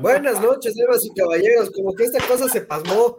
[0.00, 1.70] Buenas noches, damas y caballeros.
[1.70, 3.18] Como que esta cosa se pasmó.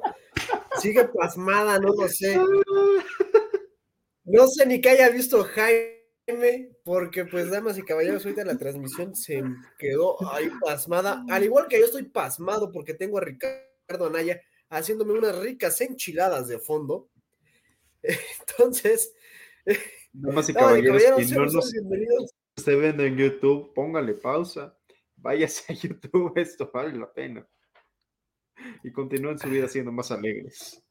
[0.80, 2.40] Sigue pasmada, no lo sé.
[4.26, 9.16] No sé ni que haya visto Jaime, porque pues, damas y caballeros, ahorita la transmisión
[9.16, 9.44] se
[9.78, 11.24] quedó ahí pasmada.
[11.30, 16.48] Al igual que yo estoy pasmado porque tengo a Ricardo Anaya haciéndome unas ricas enchiladas
[16.48, 17.10] de fondo.
[18.02, 19.14] Entonces,
[20.12, 21.74] damas y caballeros, no nos
[22.56, 24.78] esté viendo en YouTube, póngale pausa
[25.24, 27.48] váyase a YouTube, esto vale la pena.
[28.84, 30.84] Y continúen su vida siendo más alegres.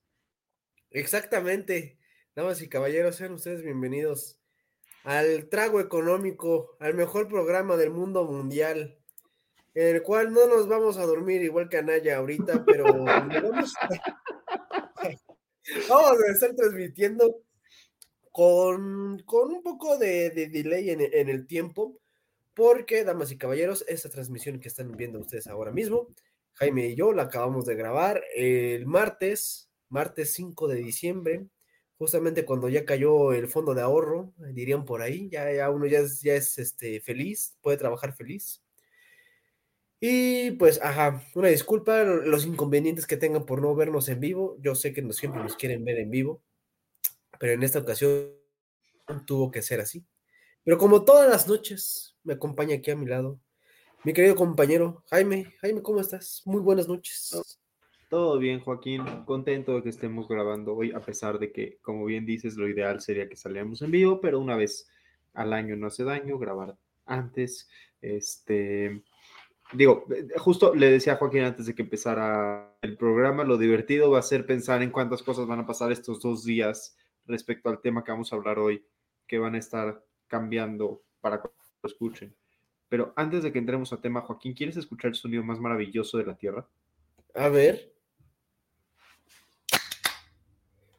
[0.91, 1.99] Exactamente.
[2.35, 4.41] Damas y caballeros, sean ustedes bienvenidos
[5.05, 8.99] al Trago Económico, al mejor programa del mundo mundial,
[9.75, 13.75] en el cual no nos vamos a dormir igual que Anaya ahorita, pero vamos,
[15.89, 17.43] a estar transmitiendo
[18.31, 22.01] con, con un poco de, delay en, en el tiempo,
[22.55, 26.09] porque, damas y caballeros, esta transmisión que están viendo ustedes ahora mismo,
[26.55, 31.47] Jaime y yo la acabamos de grabar el martes, martes 5 de diciembre,
[31.97, 36.01] justamente cuando ya cayó el fondo de ahorro, dirían por ahí, ya, ya uno ya
[36.01, 38.63] es, ya es este, feliz, puede trabajar feliz.
[40.05, 44.57] Y pues, ajá, una disculpa, los inconvenientes que tengan por no vernos en vivo.
[44.61, 46.43] Yo sé que no siempre nos quieren ver en vivo,
[47.39, 48.33] pero en esta ocasión
[49.27, 50.05] tuvo que ser así.
[50.65, 53.41] Pero como todas las noches, me acompaña aquí a mi lado
[54.05, 55.53] mi querido compañero Jaime.
[55.61, 56.43] Jaime, ¿cómo estás?
[56.45, 57.57] Muy buenas noches.
[58.09, 59.05] Todo bien, Joaquín.
[59.25, 63.01] Contento de que estemos grabando hoy, a pesar de que, como bien dices, lo ideal
[63.01, 64.91] sería que saliéramos en vivo, pero una vez
[65.35, 67.71] al año no hace daño grabar antes.
[68.01, 69.05] Este,
[69.73, 70.05] digo,
[70.37, 74.23] justo le decía a Joaquín antes de que empezara el programa, lo divertido va a
[74.23, 78.11] ser pensar en cuántas cosas van a pasar estos dos días respecto al tema que
[78.11, 78.85] vamos a hablar hoy,
[79.29, 81.41] que van a estar cambiando para
[81.83, 82.35] lo escuchen.
[82.89, 86.27] Pero antes de que entremos a tema, Joaquín, ¿quieres escuchar el sonido más maravilloso de
[86.27, 86.67] la Tierra?
[87.35, 87.93] A ver.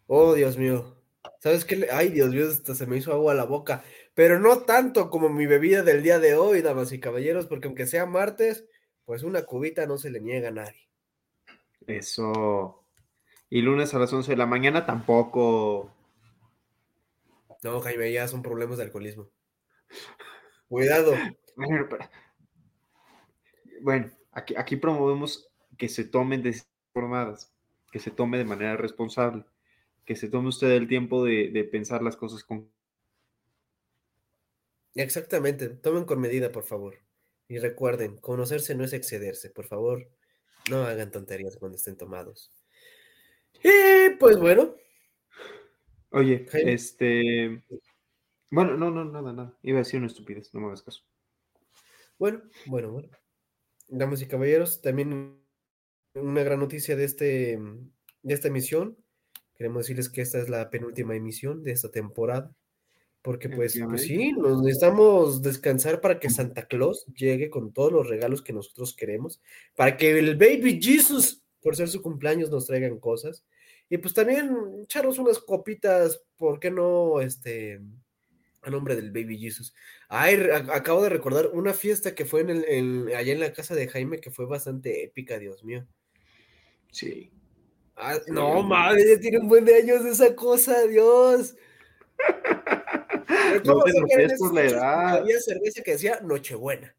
[0.07, 0.97] Oh, Dios mío.
[1.39, 1.87] ¿Sabes qué?
[1.91, 3.83] Ay, Dios mío, hasta se me hizo agua a la boca.
[4.13, 7.85] Pero no tanto como mi bebida del día de hoy, damas y caballeros, porque aunque
[7.85, 8.65] sea martes,
[9.05, 10.89] pues una cubita no se le niega a nadie.
[11.85, 12.85] Eso.
[13.49, 15.93] Y lunes a las 11 de la mañana tampoco.
[17.61, 19.29] No, Jaime, ya son problemas de alcoholismo.
[20.73, 21.13] Cuidado.
[23.81, 25.47] Bueno, aquí, aquí promovemos
[25.77, 27.53] que se tomen decisiones formadas,
[27.91, 29.45] que se tome de manera responsable,
[30.03, 32.71] que se tome usted el tiempo de, de pensar las cosas con...
[34.95, 36.95] Exactamente, tomen con medida, por favor.
[37.47, 40.09] Y recuerden, conocerse no es excederse, por favor,
[40.71, 42.51] no hagan tonterías cuando estén tomados.
[43.63, 44.73] Y pues bueno,
[46.13, 47.63] Oye, este.
[48.53, 49.57] Bueno, no, no, nada, nada.
[49.63, 51.01] Iba a decir una estupidez, no me hagas caso.
[52.19, 53.09] Bueno, bueno, bueno.
[53.87, 55.39] Damas y caballeros, también
[56.13, 57.59] una gran noticia de, este,
[58.21, 58.95] de esta emisión.
[59.55, 62.55] Queremos decirles que esta es la penúltima emisión de esta temporada.
[63.23, 68.07] Porque pues, pues sí, nos necesitamos descansar para que Santa Claus llegue con todos los
[68.07, 69.41] regalos que nosotros queremos.
[69.75, 73.47] Para que el Baby Jesus, por ser su cumpleaños, nos traigan cosas.
[73.89, 77.19] Y pues también echaros unas copitas, ¿por qué no?
[77.19, 77.81] Este,
[78.63, 79.73] a nombre del Baby Jesus.
[80.09, 80.37] Ay,
[80.71, 84.19] acabo de recordar una fiesta que fue en el, allá en la casa de Jaime
[84.19, 85.85] que fue bastante épica, Dios mío.
[86.91, 87.31] Sí.
[87.95, 91.55] Ah, no, madre, ya tiene un buen de años de esa cosa, Dios.
[93.65, 95.17] no te por la edad.
[95.17, 96.95] Había cerveza que decía Nochebuena.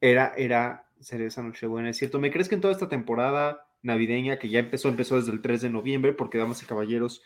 [0.00, 2.20] Era, era cerveza Nochebuena, es cierto.
[2.20, 5.62] ¿Me crees que en toda esta temporada navideña que ya empezó, empezó desde el 3
[5.62, 7.22] de noviembre, porque damas y caballeros,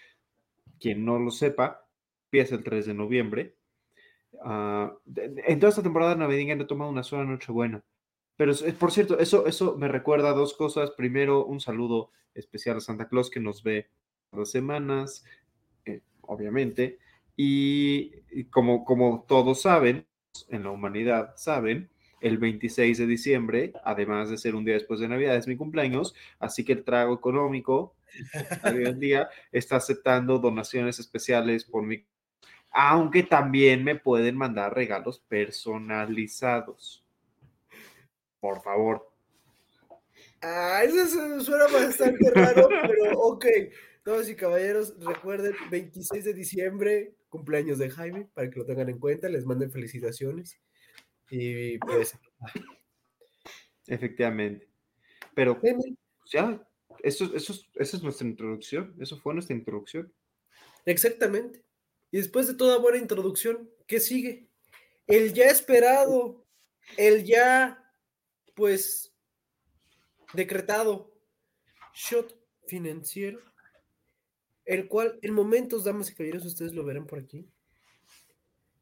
[0.79, 1.87] quien no lo sepa,
[2.27, 3.57] empieza el 3 de noviembre.
[4.45, 4.91] Uh,
[5.47, 7.83] en toda esta temporada navideña no he tomado una sola noche buena.
[8.37, 10.91] Pero por cierto, eso, eso me recuerda dos cosas.
[10.91, 13.89] Primero, un saludo especial a Santa Claus que nos ve
[14.33, 15.25] dos semanas,
[15.85, 16.99] eh, obviamente.
[17.37, 20.07] Y, y como, como todos saben,
[20.49, 21.91] en la humanidad saben,
[22.21, 26.15] el 26 de diciembre, además de ser un día después de Navidad, es mi cumpleaños,
[26.39, 27.95] así que el trago económico
[28.65, 32.05] hoy en día está aceptando donaciones especiales por mi
[32.73, 37.05] aunque también me pueden mandar regalos personalizados.
[38.41, 39.09] Por favor.
[40.41, 43.47] Ah, eso su- suena bastante raro, pero ok.
[44.05, 48.99] Damas y caballeros, recuerden, 26 de diciembre, cumpleaños de Jaime, para que lo tengan en
[48.99, 50.59] cuenta, les manden felicitaciones.
[51.31, 52.19] Y pues,
[53.87, 54.69] Efectivamente.
[55.35, 55.75] Pero pues,
[56.33, 56.61] ya,
[57.03, 58.95] eso, eso, es- esa es nuestra introducción.
[59.01, 60.13] Eso fue nuestra introducción.
[60.85, 61.63] exactamente.
[62.13, 64.47] Y después de toda buena introducción, ¿qué sigue?
[65.07, 66.45] El ya esperado,
[66.99, 67.91] el ya,
[68.55, 69.15] pues,
[70.35, 71.11] decretado
[71.95, 73.41] shot financiero,
[74.67, 77.49] el cual en momentos, damas y caballeros, ustedes lo verán por aquí,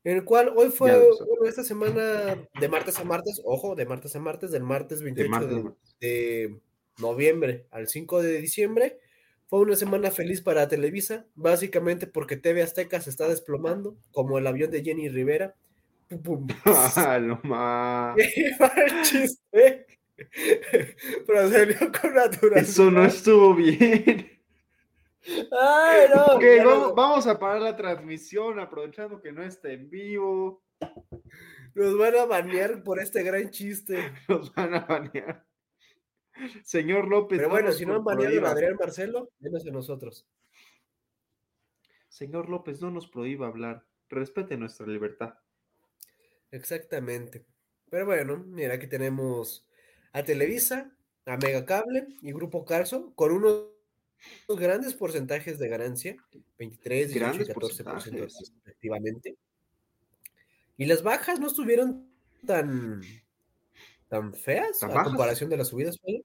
[0.02, 4.16] en el cual hoy fue, bueno, esta semana de martes a martes, ojo, de martes
[4.16, 5.96] a martes, del martes 28 martes a de, martes.
[6.00, 6.60] de
[6.98, 8.98] noviembre al 5 de diciembre,
[9.50, 14.46] fue una semana feliz para Televisa, básicamente porque TV Azteca se está desplomando, como el
[14.46, 15.56] avión de Jenny Rivera.
[16.08, 16.46] Pum, pum.
[16.64, 18.16] Ah, lo más.
[19.02, 19.86] Chiste,
[21.26, 22.62] pero salió con naturalidad.
[22.62, 24.40] Eso no estuvo bien.
[25.50, 29.90] Ay, no, Ok, ya vamos, vamos a parar la transmisión aprovechando que no está en
[29.90, 30.62] vivo.
[31.74, 34.12] nos van a banear por este gran chiste.
[34.28, 35.44] Nos van a banear.
[36.64, 37.38] Señor López.
[37.38, 38.50] Pero bueno, si no han baneado a.
[38.50, 40.26] Adrián Marcelo, menos a nosotros.
[42.08, 43.86] Señor López, no nos prohíba hablar.
[44.08, 45.34] Respete nuestra libertad.
[46.50, 47.46] Exactamente.
[47.88, 49.66] Pero bueno, mira, aquí tenemos
[50.12, 50.92] a Televisa,
[51.26, 53.66] a Megacable y Grupo Carso con unos,
[54.48, 56.16] grandes porcentajes de ganancia,
[56.58, 58.52] 23, 18 y Grandes 14% porcentajes.
[58.64, 59.36] respectivamente.
[60.76, 62.10] Y las bajas no estuvieron
[62.46, 63.00] tan,
[64.08, 65.08] tan feas Tan a bajas.
[65.08, 66.24] comparación de las subidas, Pedro.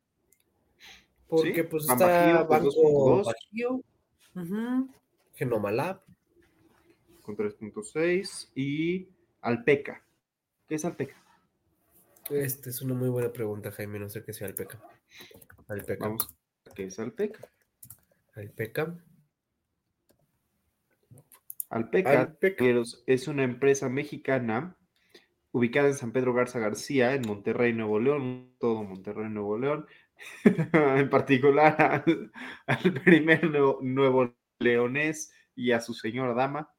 [1.28, 3.26] Porque Sí, pues está Bajío, pues, Banco 2.2.
[3.26, 3.82] Bajío,
[4.36, 4.90] ujú,
[5.36, 6.02] Genomalab,
[7.22, 8.52] Con 3.6.
[8.56, 9.10] Y
[9.42, 10.04] Alpeca.
[10.68, 11.16] ¿Qué es Alpeca?
[12.30, 14.00] Este es una muy buena pregunta, Jaime.
[14.00, 14.80] No sé qué sea Alpeca.
[15.68, 16.06] Alpeca.
[16.06, 16.36] Vamos.
[16.74, 17.48] ¿Qué es Alpeca?
[18.36, 18.96] Alpeca.
[21.70, 22.66] Alpeca, Alpeca.
[23.08, 24.78] es una empresa mexicana
[25.52, 29.86] ubicada en San Pedro Garza García, en Monterrey, Nuevo León, todo Monterrey, Nuevo León,
[30.74, 32.32] en particular al,
[32.68, 36.70] al primer nuevo, nuevo leonés y a su señora dama.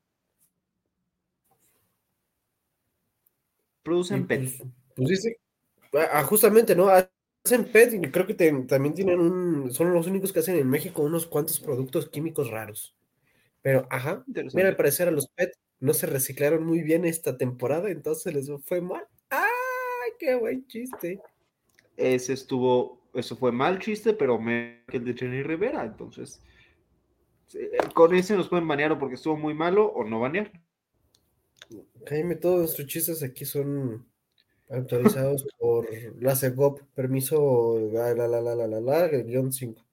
[3.83, 4.51] Producen Y, PET.
[4.95, 5.37] Pues, dice,
[6.13, 6.89] ah, justamente, ¿no?
[6.91, 10.69] Hacen PET y creo que te- también tienen un, son los únicos que hacen en
[10.71, 12.97] México unos cuantos productos químicos raros.
[13.63, 14.25] Pero, ajá,
[14.55, 18.51] mira, al parecer a los PET no se reciclaron muy bien esta temporada, entonces les
[18.67, 19.05] fue mal.
[19.31, 21.21] ¡Ay, qué buen chiste!
[21.97, 26.41] Ese estuvo, eso fue mal chiste, pero me que el de Jenny Rivera, entonces
[27.55, 30.51] eh, con ese nos pueden banear o porque estuvo muy malo o no banear.
[32.07, 34.07] Jaime, todos nuestros chistes aquí son
[34.69, 35.89] autorizados por
[36.21, 39.85] la CEGOP, permiso la la la la la la, guion 5.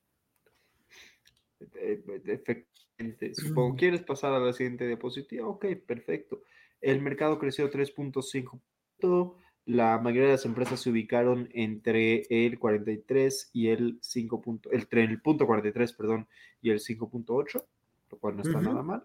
[1.76, 3.34] Eh, Efectivamente.
[3.34, 5.48] Supongo, ¿quieres pasar a la siguiente diapositiva?
[5.48, 6.44] Ok, perfecto.
[6.82, 9.36] El mercado creció 3.5%.
[9.66, 14.42] La mayoría de las empresas se ubicaron entre el 43 y el 5.
[14.42, 16.28] punto- el, entre el punto 43, perdón,
[16.62, 17.66] y el 5.8,
[18.12, 18.70] lo cual no está Ujú.
[18.70, 19.04] nada mal.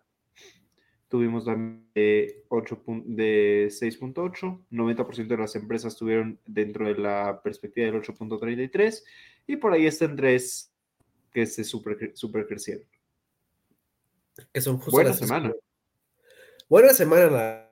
[1.09, 7.41] Tuvimos también de, 8 pun- de 6.8, 90% de las empresas estuvieron dentro de la
[7.43, 9.05] perspectiva del 8.33
[9.47, 10.71] y por ahí están tres
[11.33, 12.85] que se super, super crecieron.
[14.53, 15.53] Que son justo Buena semana.
[16.69, 17.67] Buena semana, la,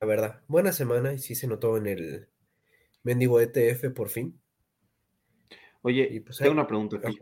[0.00, 0.42] la verdad.
[0.48, 2.28] Buena semana y sí se notó en el
[3.02, 4.40] mendigo ETF por fin.
[5.82, 7.18] Oye, Y pues, tengo ahí- una pregunta aquí.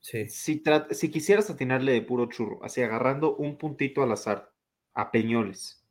[0.00, 0.28] Sí.
[0.28, 4.52] Si, si quisieras atinarle de puro churro, así agarrando un puntito al azar
[4.92, 5.82] a Peñoles,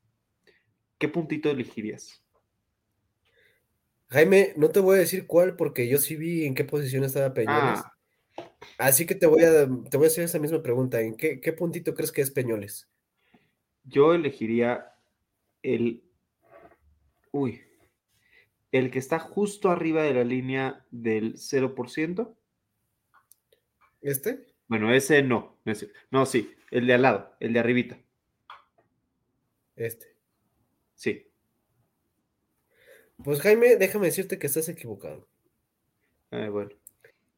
[0.99, 2.23] ¿qué puntito elegirías?
[4.09, 7.33] Jaime, no te voy a decir cuál porque yo sí vi en qué posición estaba
[7.33, 7.79] Peñoles.
[7.83, 7.89] Ah,
[8.77, 11.01] Así que te voy a, te voy a hacer esa misma pregunta.
[11.01, 12.89] ¿En qué, qué puntito crees que es Peñoles?
[13.85, 14.92] yo elegiría
[15.63, 16.03] el.
[17.31, 17.61] Uy.
[18.71, 22.35] El que está justo arriba de la línea del 0%.
[24.01, 24.47] ¿Este?
[24.67, 25.57] Bueno, ese no.
[25.65, 26.53] ese- no, sí.
[26.71, 27.99] El de al lado, el de arribita.
[29.75, 30.15] Este.
[30.95, 31.27] Sí.
[33.23, 35.27] Pues Jaime, déjame decirte que estás equivocado.
[36.31, 36.71] Eh, bueno.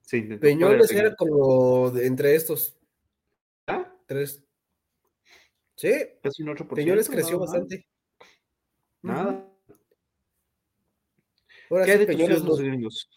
[0.01, 0.22] Sí.
[0.22, 2.77] Peñoles ¿Cuál era como de- entre estos
[3.65, 3.91] Peñoles?
[4.05, 4.44] tres.
[5.75, 5.91] Sí,
[6.24, 6.75] Casi un 8%.
[6.75, 7.86] Peñoles creció bastante.
[9.06, 9.48] Nada.
[11.70, 13.10] Ahora ¿Qué de tus los gringos?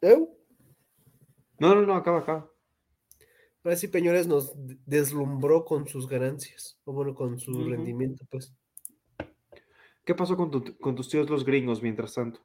[0.00, 0.36] ¿Eu?
[1.58, 2.50] No, no, no, acaba, acaba.
[3.62, 4.52] Ahora sí, Peñoles nos
[4.86, 8.54] deslumbró con sus ganancias, o bueno, con su rendimiento, pues.
[10.04, 12.40] ¿Qué pasó con, tu- con tus tíos los gringos mientras tanto?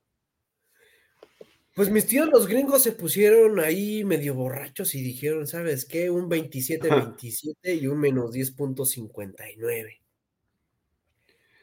[1.74, 6.10] Pues mis tíos los gringos se pusieron ahí medio borrachos y dijeron, ¿sabes qué?
[6.10, 10.02] Un 27-27 y un menos 10.59.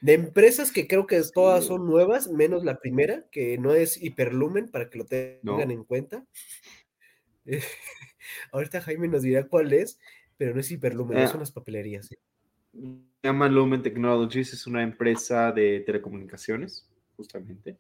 [0.02, 4.68] De empresas que creo que todas son nuevas, menos la primera, que no es Hiperlumen,
[4.68, 5.60] para que lo tengan No.
[5.60, 6.26] en cuenta.
[7.46, 7.62] Eh,
[8.52, 9.98] Ahorita Jaime nos dirá cuál es,
[10.36, 12.06] pero no es Hiperlumen, Eh, son las papelerías.
[12.08, 12.16] sí.
[12.72, 17.76] Se llama Lumen Technologies, es una empresa de telecomunicaciones, justamente.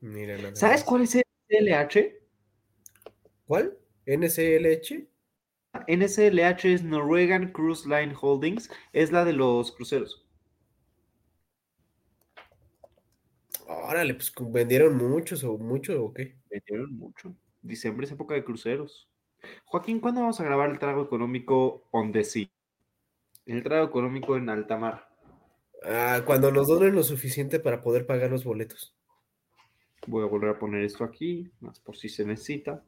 [0.00, 2.14] Mira, ¿Sabes cuál es el NSLH?
[3.46, 3.78] ¿Cuál?
[4.06, 5.06] ¿NCLH?
[5.86, 10.26] NSLH es Norwegian Cruise Line Holdings, es la de los cruceros.
[13.72, 16.36] Órale, pues vendieron muchos o mucho o qué.
[16.50, 17.34] Vendieron mucho.
[17.62, 19.08] Diciembre es época de cruceros.
[19.64, 22.48] Joaquín, ¿cuándo vamos a grabar el trago económico on the sea?
[23.46, 25.08] El trago económico en alta mar.
[25.84, 28.94] Ah, cuando nos donen lo suficiente para poder pagar los boletos.
[30.06, 32.82] Voy a volver a poner esto aquí, más por si se necesita.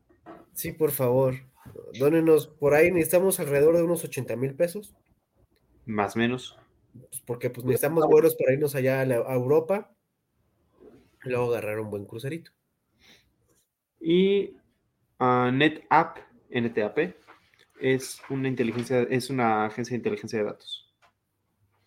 [0.52, 1.34] Sí, por favor.
[1.98, 4.94] Dónenos por ahí, necesitamos alrededor de unos 80 mil pesos.
[5.86, 6.58] Más o menos.
[6.92, 9.91] pues, porque pues necesitamos vuelos para irnos allá a, la- a Europa.
[11.24, 12.50] Y luego agarrar un buen crucerito.
[14.00, 14.56] Y
[15.18, 16.18] ah, NetApp,
[16.50, 17.14] NTAP,
[17.80, 20.92] es una inteligencia, es una agencia de inteligencia de datos.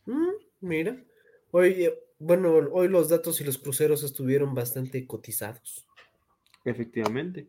[0.06, 1.04] Mm, mira.
[1.52, 1.90] Hoy,
[2.20, 5.86] bueno, hoy los datos y los cruceros estuvieron bastante cotizados.
[6.64, 7.48] Efectivamente.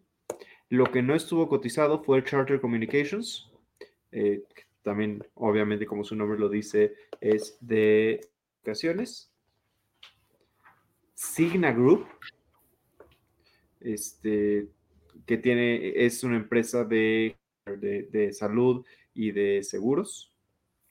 [0.69, 3.50] Lo que no estuvo cotizado fue Charter Communications.
[4.12, 8.21] eh, que también, obviamente, como su nombre lo dice, es de
[8.62, 9.33] comunicaciones.
[11.16, 12.06] Signa Group,
[13.80, 14.68] este,
[15.25, 20.37] que tiene, es una empresa de, de, de salud y de seguros,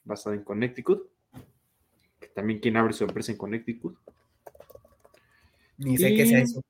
[0.04, 1.08] basada en Connecticut.
[2.18, 3.96] Que también quien abre su empresa en Connecticut.
[5.78, 6.60] Ni sé qué sea Y- eso.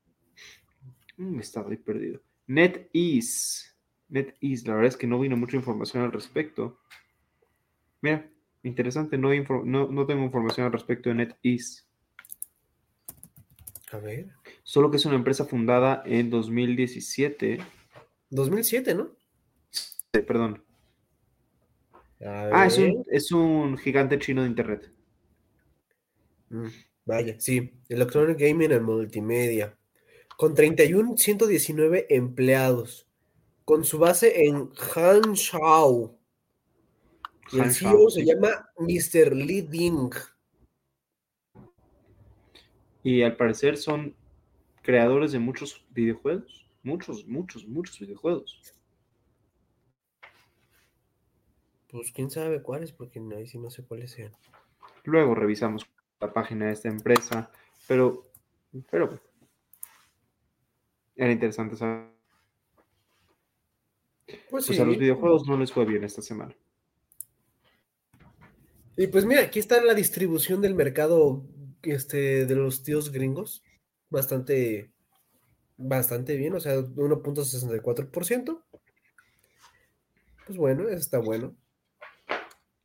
[1.16, 2.20] Mm, estaba ahí perdido.
[2.46, 3.72] NetEase.
[4.10, 6.78] NetEase, la verdad es que no vino mucha información al respecto.
[8.02, 8.28] Mira,
[8.64, 9.30] interesante, no
[10.06, 11.85] tengo información al respecto de NetEase.
[13.92, 14.28] A ver.
[14.62, 17.58] Solo que es una empresa fundada en 2017.
[18.30, 19.10] 2007, ¿no?
[20.12, 20.62] eh, perdón.
[22.24, 24.90] Ah, es un, es un gigante chino de internet.
[26.48, 26.68] Mm,
[27.04, 27.74] vaya, sí.
[27.88, 29.76] Electronic Gaming and Multimedia.
[30.36, 33.06] Con 31.119 empleados.
[33.64, 36.18] Con su base en Hangzhou.
[37.52, 38.26] Y el CEO se sí.
[38.26, 39.34] llama Mr.
[39.34, 40.10] Li Ding.
[43.06, 44.16] Y al parecer son
[44.82, 46.66] creadores de muchos videojuegos.
[46.82, 48.60] Muchos, muchos, muchos videojuegos.
[51.86, 54.32] Pues quién sabe cuáles, porque no, ahí sí no sé cuáles sean.
[55.04, 57.52] Luego revisamos la página de esta empresa,
[57.86, 58.25] pero,
[58.90, 59.20] pero
[61.14, 62.08] era interesante saber.
[64.26, 64.78] Pues Pues sí.
[64.80, 66.56] a los videojuegos no les fue bien esta semana.
[68.96, 71.46] Y pues mira, aquí está la distribución del mercado
[71.92, 73.62] este, de los tíos gringos.
[74.08, 74.92] Bastante,
[75.76, 78.62] bastante bien, o sea, 1.64%.
[80.46, 81.56] Pues bueno, eso está bueno.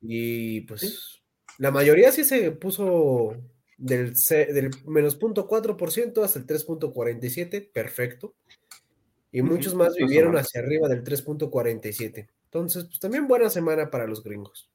[0.01, 1.22] Y pues
[1.60, 3.36] la mayoría sí se puso
[3.77, 8.36] del, del menos 0.4% hasta el 3.47%, perfecto.
[9.31, 12.27] Y muchos más vivieron hacia arriba del 3.47%.
[12.46, 14.70] Entonces, pues también buena semana para los gringos.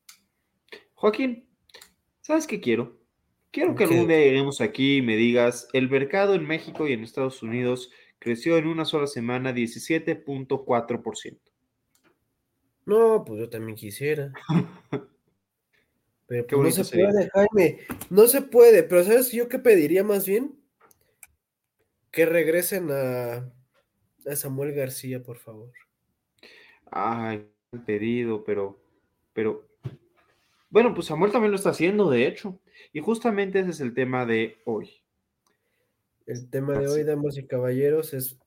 [0.94, 1.46] Joaquín,
[2.22, 2.98] ¿sabes qué quiero?
[3.50, 7.04] Quiero que algún día lleguemos aquí y me digas, el mercado en México y en
[7.04, 11.38] Estados Unidos creció en una sola semana 17.4%.
[12.84, 14.32] No, pues yo también quisiera.
[16.26, 17.08] Pero pues, no se sería.
[17.08, 17.78] puede, Jaime.
[18.10, 20.58] No se puede, pero ¿sabes yo qué pediría más bien?
[22.10, 23.52] Que regresen a,
[24.26, 25.70] a Samuel García, por favor.
[26.90, 27.46] Ay,
[27.84, 28.82] pedido, pero,
[29.32, 29.68] pero,
[30.70, 32.60] bueno, pues Samuel también lo está haciendo, de hecho.
[32.92, 34.90] Y justamente ese es el tema de hoy.
[36.26, 36.94] El tema de Así.
[36.94, 38.38] hoy, damas y caballeros, es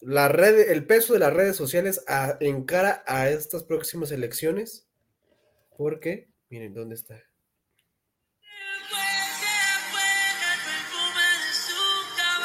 [0.00, 4.86] la red, el peso de las redes sociales a- en cara a estas próximas elecciones.
[5.76, 7.22] Porque, miren, ¿dónde está?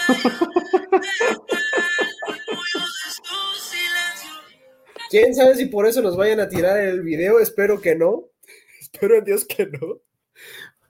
[5.10, 7.40] ¿Quién sabe si por eso nos vayan a tirar el video?
[7.40, 8.26] Espero que no.
[9.00, 10.02] Espero en Dios que no.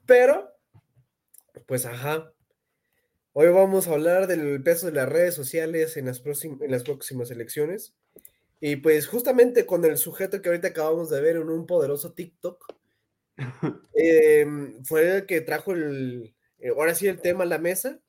[0.08, 0.52] Pero,
[1.68, 2.34] pues ajá.
[3.34, 7.30] Hoy vamos a hablar del peso de las redes sociales en las, en las próximas
[7.30, 7.94] elecciones.
[8.60, 12.74] Y pues justamente con el sujeto que ahorita acabamos de ver en un poderoso TikTok,
[13.94, 18.00] em, fue el que trajo el, eh, ahora sí el tema a la mesa,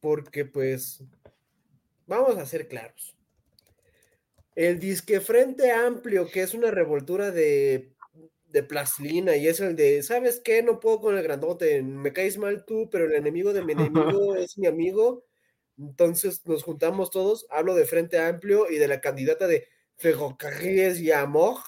[0.00, 1.02] porque pues
[2.06, 3.16] vamos a ser claros.
[4.54, 7.96] El disque Frente Amplio, que es una revoltura de,
[8.52, 10.62] de plastilina, y es el de, ¿sabes qué?
[10.62, 13.72] No puedo con el grandote, me caes mal tú, pero el enemigo de mi
[14.12, 15.24] enemigo es mi amigo.
[15.78, 21.12] Entonces nos juntamos todos, hablo de Frente Amplio y de la candidata de Ferrocarriles y
[21.12, 21.58] Amor.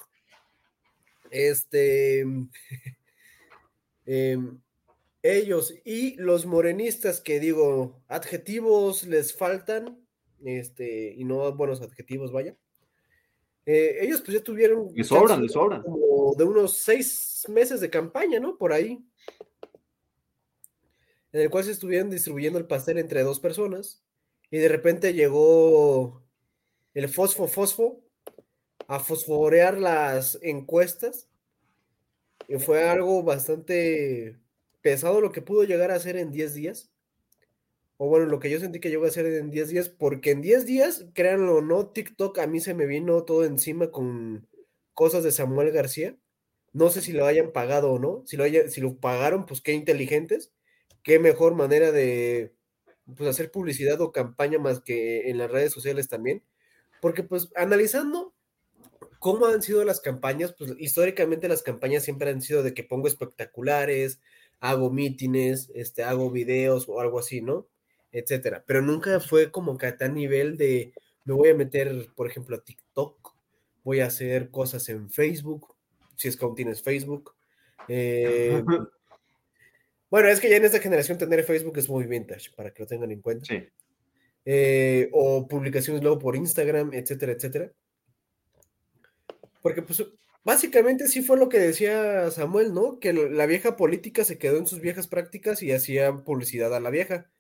[1.30, 2.24] Este.
[4.04, 4.60] Em,
[5.22, 10.04] ellos y los morenistas que digo, adjetivos les faltan,
[10.44, 12.56] este, y no buenos adjetivos, vaya.
[13.64, 14.90] Eh, ellos pues ya tuvieron...
[14.94, 15.82] Les sobran, les sobran.
[15.82, 18.56] Como de unos seis meses de campaña, ¿no?
[18.56, 19.04] Por ahí.
[21.32, 24.02] En el cual se estuvieron distribuyendo el pastel entre dos personas.
[24.50, 26.22] Y de repente llegó
[26.94, 28.04] el fosfo fosfo
[28.86, 31.28] a fosforear las encuestas.
[32.48, 34.38] Y fue algo bastante
[34.82, 36.92] pesado lo que pudo llegar a hacer en 10 días.
[38.04, 40.42] O bueno, lo que yo sentí que llegó a hacer en 10 días, porque en
[40.42, 44.48] 10 días, créanlo o no, TikTok a mí se me vino todo encima con
[44.92, 46.16] cosas de Samuel García.
[46.72, 48.24] No sé si lo hayan pagado o no.
[48.26, 50.50] Si lo, si lo pagaron, pues qué inteligentes.
[51.04, 52.52] Qué mejor manera de
[53.16, 56.42] pues, hacer publicidad o campaña más que en las redes sociales también.
[57.00, 58.34] Porque pues analizando
[59.20, 63.06] cómo han sido las campañas, pues históricamente las campañas siempre han sido de que pongo
[63.06, 64.18] espectaculares,
[64.58, 67.68] hago mítines, este, hago videos o algo así, ¿no?
[68.12, 68.62] Etcétera.
[68.66, 70.92] Pero nunca fue como que a tal nivel de
[71.24, 73.34] me voy a meter, por ejemplo, a TikTok,
[73.84, 75.74] voy a hacer cosas en Facebook,
[76.16, 77.34] si es que aún tienes Facebook.
[77.88, 78.62] Eh,
[80.10, 82.86] bueno, es que ya en esta generación tener Facebook es muy vintage, para que lo
[82.86, 83.46] tengan en cuenta.
[83.46, 83.68] Sí.
[84.44, 87.72] Eh, o publicaciones luego por Instagram, etcétera, etcétera.
[89.62, 90.04] Porque pues
[90.44, 92.98] Básicamente sí fue lo que decía Samuel, ¿no?
[92.98, 96.90] Que la vieja política se quedó en sus viejas prácticas y hacían publicidad a la
[96.90, 97.30] vieja,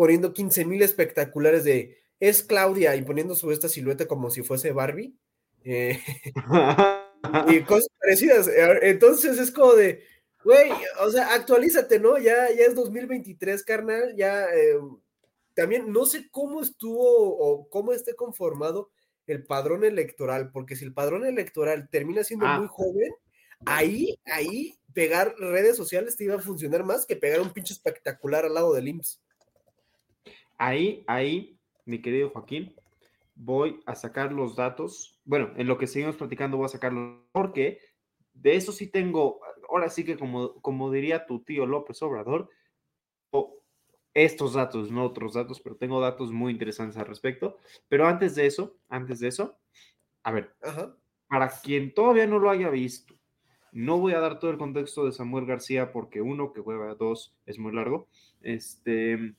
[0.00, 4.72] poniendo 15 mil espectaculares de es Claudia y poniendo su esta silueta como si fuese
[4.72, 5.14] Barbie.
[5.62, 6.00] Eh,
[7.48, 8.48] y cosas parecidas.
[8.80, 10.02] Entonces es como de,
[10.42, 10.70] güey,
[11.02, 12.16] o sea, actualízate, ¿no?
[12.16, 14.78] Ya, ya es 2023, carnal, ya eh,
[15.52, 18.88] también no sé cómo estuvo o cómo esté conformado
[19.26, 22.58] el padrón electoral, porque si el padrón electoral termina siendo Ah.
[22.58, 23.12] muy joven,
[23.66, 28.46] ahí, ahí pegar redes sociales te iba a funcionar más que pegar un pinche espectacular
[28.46, 29.20] al lado del IMSS.
[30.60, 32.76] Ahí, ahí, mi querido Joaquín,
[33.34, 35.18] voy a sacar los datos.
[35.24, 37.80] Bueno, en lo que seguimos platicando voy a sacarlos porque
[38.34, 42.50] de eso sí tengo, ahora sí que como, como diría tu tío López Obrador,
[44.12, 47.56] estos datos, no otros datos, pero tengo datos muy interesantes al respecto.
[47.88, 49.58] Pero antes de eso, antes de eso,
[50.22, 50.94] a ver, Ajá.
[51.26, 53.14] para quien todavía no lo haya visto,
[53.72, 57.34] no voy a dar todo el contexto de Samuel García porque uno, que juega dos,
[57.46, 58.08] es muy largo.
[58.42, 59.34] Este,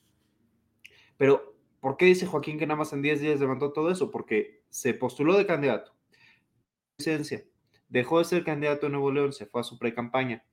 [1.22, 4.10] pero, ¿por qué dice Joaquín que nada más en 10 días levantó todo eso?
[4.10, 5.94] Porque se postuló de candidato,
[6.98, 7.44] licencia,
[7.88, 10.44] dejó de ser candidato en Nuevo León, se fue a su pre-campaña.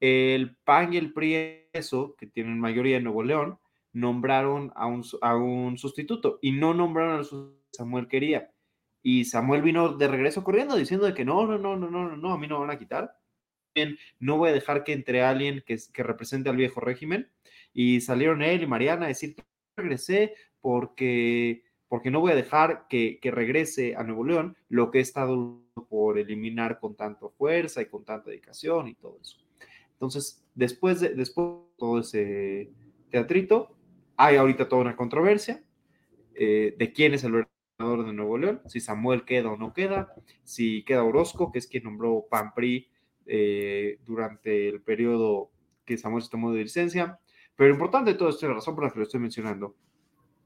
[0.00, 3.58] El PAN y el PRI, eso, que tienen mayoría en Nuevo León,
[3.92, 8.50] nombraron a un, a un sustituto y no nombraron al sustituto que Samuel quería.
[9.02, 12.32] Y Samuel vino de regreso corriendo diciendo de que no, no, no, no, no, no,
[12.32, 13.14] a mí no me van a quitar.
[14.18, 17.30] No voy a dejar que entre alguien que, que represente al viejo régimen.
[17.74, 19.34] Y salieron él y Mariana a decir
[19.76, 24.98] regresé porque, porque no voy a dejar que, que regrese a Nuevo León lo que
[24.98, 29.38] he estado por eliminar con tanta fuerza y con tanta dedicación y todo eso.
[29.92, 32.70] Entonces, después de, después de todo ese
[33.10, 33.76] teatrito,
[34.16, 35.62] hay ahorita toda una controversia
[36.34, 37.32] eh, de quién es el
[37.78, 41.66] gobernador de Nuevo León, si Samuel queda o no queda, si queda Orozco, que es
[41.66, 42.88] quien nombró PAN-PRI
[43.26, 45.50] eh, durante el periodo
[45.84, 47.18] que Samuel se tomó de licencia.
[47.56, 49.76] Pero lo importante de todo esto, la razón por la que lo estoy mencionando,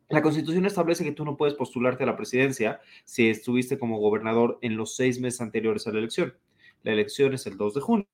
[0.09, 4.59] la Constitución establece que tú no puedes postularte a la presidencia si estuviste como gobernador
[4.63, 6.35] en los seis meses anteriores a la elección.
[6.83, 8.07] La elección es el 2 de junio,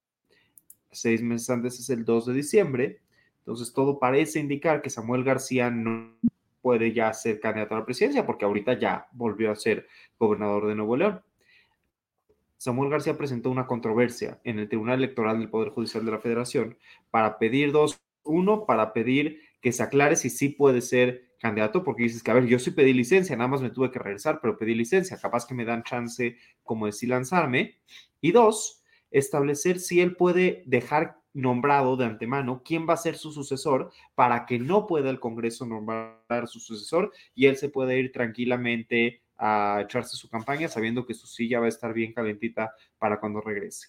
[0.90, 3.00] seis meses antes es el 2 de diciembre,
[3.40, 6.14] entonces todo parece indicar que Samuel García no
[6.62, 9.86] puede ya ser candidato a la presidencia porque ahorita ya volvió a ser
[10.18, 11.22] gobernador de Nuevo León.
[12.56, 16.78] Samuel García presentó una controversia en el Tribunal Electoral del Poder Judicial de la Federación
[17.10, 22.04] para pedir dos, uno, para pedir que se aclare si sí puede ser candidato porque
[22.04, 24.56] dices que, a ver, yo sí pedí licencia, nada más me tuve que regresar, pero
[24.56, 27.78] pedí licencia, capaz que me dan chance como de sí lanzarme.
[28.20, 33.32] Y dos, establecer si él puede dejar nombrado de antemano quién va a ser su
[33.32, 38.12] sucesor para que no pueda el Congreso nombrar su sucesor y él se pueda ir
[38.12, 43.18] tranquilamente a echarse su campaña sabiendo que su silla va a estar bien calentita para
[43.18, 43.88] cuando regrese.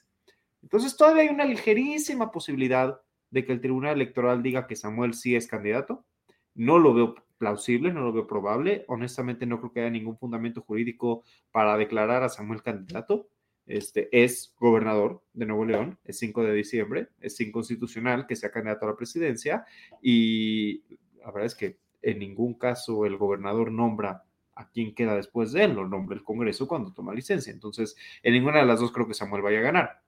[0.61, 2.99] Entonces todavía hay una ligerísima posibilidad
[3.33, 6.05] de que el Tribunal Electoral diga que Samuel sí es candidato.
[6.53, 8.85] No lo veo plausible, no lo veo probable.
[8.87, 13.27] Honestamente no creo que haya ningún fundamento jurídico para declarar a Samuel candidato.
[13.65, 18.85] Este es gobernador de Nuevo León, es 5 de diciembre, es inconstitucional que sea candidato
[18.85, 19.65] a la presidencia
[20.01, 20.83] y
[21.17, 25.63] la verdad es que en ningún caso el gobernador nombra a quien queda después de
[25.63, 27.51] él, lo nombra el Congreso cuando toma licencia.
[27.51, 30.03] Entonces, en ninguna de las dos creo que Samuel vaya a ganar.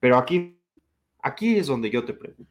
[0.00, 0.58] Pero aquí,
[1.22, 2.49] aquí es donde yo te pregunto.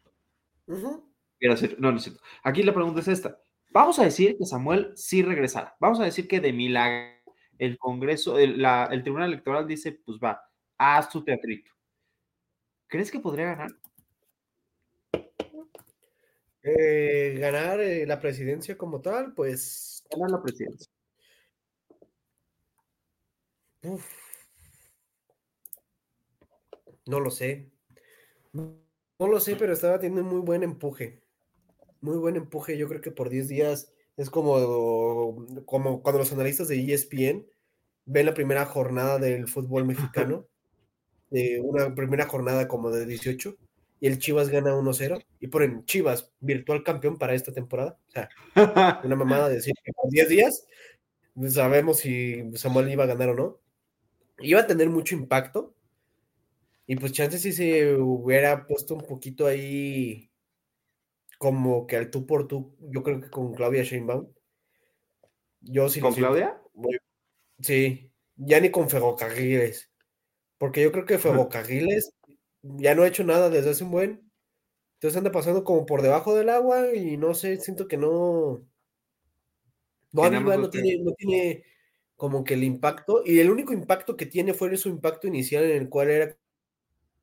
[0.69, 2.21] No, no es cierto.
[2.43, 3.39] Aquí la pregunta es esta.
[3.71, 5.75] Vamos a decir que Samuel sí regresará.
[5.79, 7.19] Vamos a decir que de milagro
[7.59, 8.55] el Congreso, el,
[9.03, 10.41] Tribunal Electoral dice, pues va,
[10.77, 11.71] haz tu teatrito.
[12.87, 13.71] ¿Crees que podría ganar?
[16.63, 20.03] Eh, ganar eh, la presidencia como tal, pues.
[20.09, 20.91] Ganar la presidencia.
[27.05, 27.71] No lo sé.
[29.19, 31.21] No lo sé, pero estaba teniendo muy buen empuje.
[31.99, 32.77] Muy buen empuje.
[32.77, 37.45] Yo creo que por 10 días es como, como cuando los analistas de ESPN
[38.05, 40.47] ven la primera jornada del fútbol mexicano,
[41.29, 43.55] de una primera jornada como de 18,
[43.99, 47.99] y el Chivas gana 1-0, y ponen Chivas, virtual campeón para esta temporada.
[48.07, 48.29] O sea,
[49.03, 50.65] una mamada de decir que por 10 días
[51.33, 53.59] pues, sabemos si Samuel iba a ganar o no.
[54.39, 55.75] Iba a tener mucho impacto,
[56.89, 60.31] y pues chances si se hubiera puesto un poquito ahí
[61.37, 64.33] como que al tú por tú, yo creo que con Claudia Sheinbaum.
[65.61, 66.59] Yo sí ¿Con Claudia?
[67.59, 69.91] sí, ya ni con Ferrocarriles.
[70.57, 72.11] Porque yo creo que Ferrocarriles
[72.63, 74.31] ya no ha hecho nada desde hace un buen.
[74.95, 78.67] Entonces anda pasando como por debajo del agua y no sé, siento que no.
[80.11, 81.65] No, no tiene, no tiene
[82.15, 83.21] como que el impacto.
[83.23, 86.35] Y el único impacto que tiene fue su impacto inicial en el cual era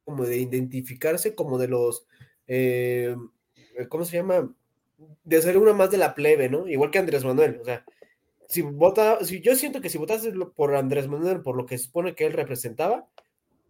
[0.06, 2.06] como de identificarse como de los
[2.46, 3.14] eh,
[3.88, 4.50] ¿cómo se llama?
[5.24, 6.66] De ser una más de la plebe, ¿no?
[6.68, 7.84] Igual que Andrés Manuel, o sea,
[8.48, 12.14] si vota, si yo siento que si votas por Andrés Manuel, por lo que supone
[12.14, 13.08] que él representaba,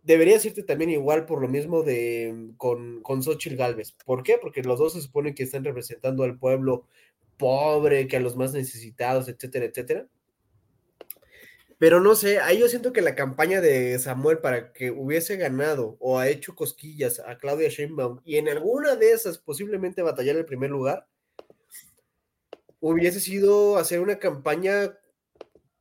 [0.03, 3.93] debería irte también igual por lo mismo de con, con Xochitl Galvez.
[4.05, 4.39] ¿Por qué?
[4.41, 6.87] Porque los dos se supone que están representando al pueblo
[7.39, 10.07] pobre, que a los más necesitados, etcétera, etcétera.
[11.79, 15.97] Pero no sé, ahí yo siento que la campaña de Samuel para que hubiese ganado
[16.01, 20.47] o ha hecho cosquillas a Claudia Sheinbaum y en alguna de esas posiblemente batallar el
[20.47, 21.07] primer lugar,
[22.81, 24.97] hubiese sido hacer una campaña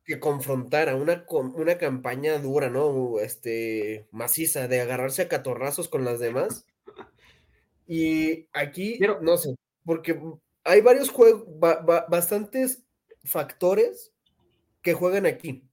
[0.06, 3.20] que confrontara, una, una campaña dura, ¿no?
[3.20, 6.68] Este, maciza, de agarrarse a catorrazos con las demás.
[7.88, 10.20] Y aquí, no sé, porque
[10.64, 12.84] hay varios juegos, bastantes
[13.24, 14.12] factores
[14.82, 15.64] que juegan aquí.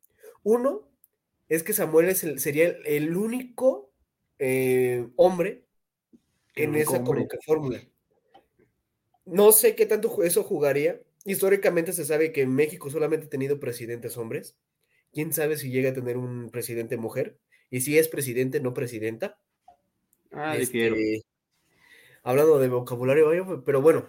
[0.43, 0.89] Uno
[1.49, 3.93] es que Samuel sería el, único
[4.39, 5.65] eh, hombre
[6.55, 7.05] en esa
[7.45, 7.83] fórmula.
[9.25, 11.01] No sé qué tanto eso jugaría.
[11.25, 14.57] Históricamente se sabe que México solamente ha tenido presidentes hombres.
[15.13, 17.39] ¿Quién sabe si llega a tener un presidente mujer?
[17.71, 19.39] Y si es presidente, no presidenta.
[20.33, 21.23] Ah, este,
[22.23, 24.09] hablando de vocabulario, pero bueno,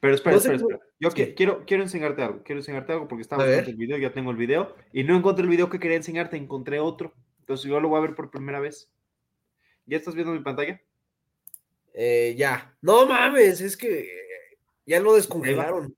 [0.00, 0.80] pero espera, espera, espera.
[1.00, 2.42] Yo quiero, quiero enseñarte algo.
[2.42, 4.74] Quiero enseñarte algo porque estaba viendo el video, ya tengo el video.
[4.92, 7.12] Y no encontré el video que quería enseñarte, encontré otro.
[7.40, 8.90] Entonces yo lo voy a ver por primera vez.
[9.86, 10.80] ¿Ya estás viendo mi pantalla?
[11.92, 12.74] Eh, ya.
[12.80, 14.08] No mames, es que
[14.86, 15.94] ya lo descongelaron.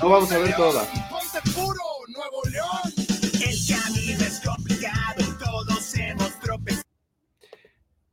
[0.00, 0.84] No vamos a ver toda.
[1.10, 2.81] Ponte puro, Nuevo León.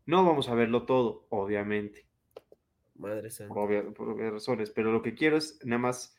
[0.09, 2.07] No vamos a verlo todo, obviamente.
[2.95, 3.53] Madre santa.
[3.53, 6.17] Por, por obvias razones, pero lo que quiero es nada más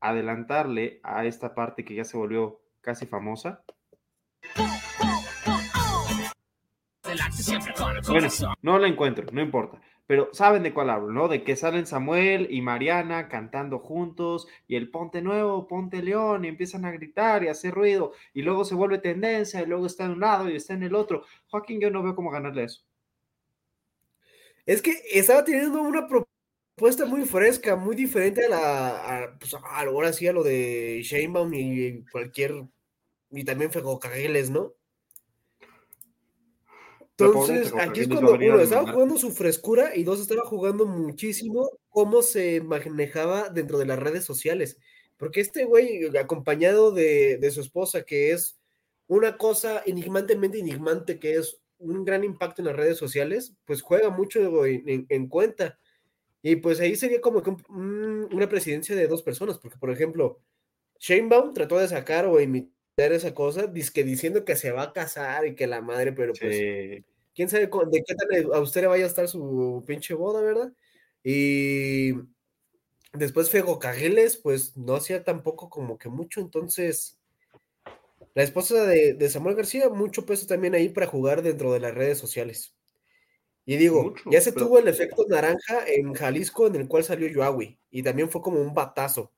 [0.00, 3.62] adelantarle a esta parte que ya se volvió casi famosa.
[8.08, 8.28] Bueno,
[8.62, 9.80] no la encuentro, no importa.
[10.12, 11.26] Pero saben de cuál hablo, ¿no?
[11.26, 16.48] De que salen Samuel y Mariana cantando juntos y el Ponte Nuevo, Ponte León y
[16.48, 20.10] empiezan a gritar y hacer ruido y luego se vuelve tendencia y luego está en
[20.10, 21.24] un lado y está en el otro.
[21.48, 22.82] Joaquín, yo no veo cómo ganarle eso.
[24.66, 30.26] Es que estaba teniendo una propuesta muy fresca, muy diferente a la, pues ahora sí
[30.26, 32.52] a lo de Sheinbaum y cualquier,
[33.30, 34.74] y también Ferrocarriles, ¿no?
[37.26, 40.20] Entonces, aquí es ¿quién les va a cuando uno estaba jugando su frescura y dos
[40.20, 44.78] estaba jugando muchísimo cómo se manejaba dentro de las redes sociales.
[45.16, 48.58] Porque este güey, acompañado de, de su esposa, que es
[49.06, 54.08] una cosa enigmantemente enigmante, que es un gran impacto en las redes sociales, pues juega
[54.10, 55.78] mucho en, en- en cuenta.
[56.42, 59.90] Y pues ahí sería como que un- un- una presidencia de dos personas, porque por
[59.90, 60.38] ejemplo,
[60.98, 62.72] Sheinbaum trató de sacar o imitar
[63.12, 66.56] esa cosa, dizque diciendo que se va a casar y que la madre, pero pues
[66.56, 67.04] Sí.
[67.34, 70.72] Quién sabe de qué tan austera vaya a estar su pinche boda, ¿verdad?
[71.24, 72.12] Y
[73.12, 77.18] después Fego Cageles, pues no hacía tampoco como que mucho, entonces
[78.34, 81.94] la esposa de, de Samuel García, mucho peso también ahí para jugar dentro de las
[81.94, 82.74] redes sociales.
[83.66, 87.04] Y digo, Mucho, ya se pero- tuvo el efecto naranja en Jalisco en el cual
[87.04, 89.30] salió Yoawi y también fue como un batazo.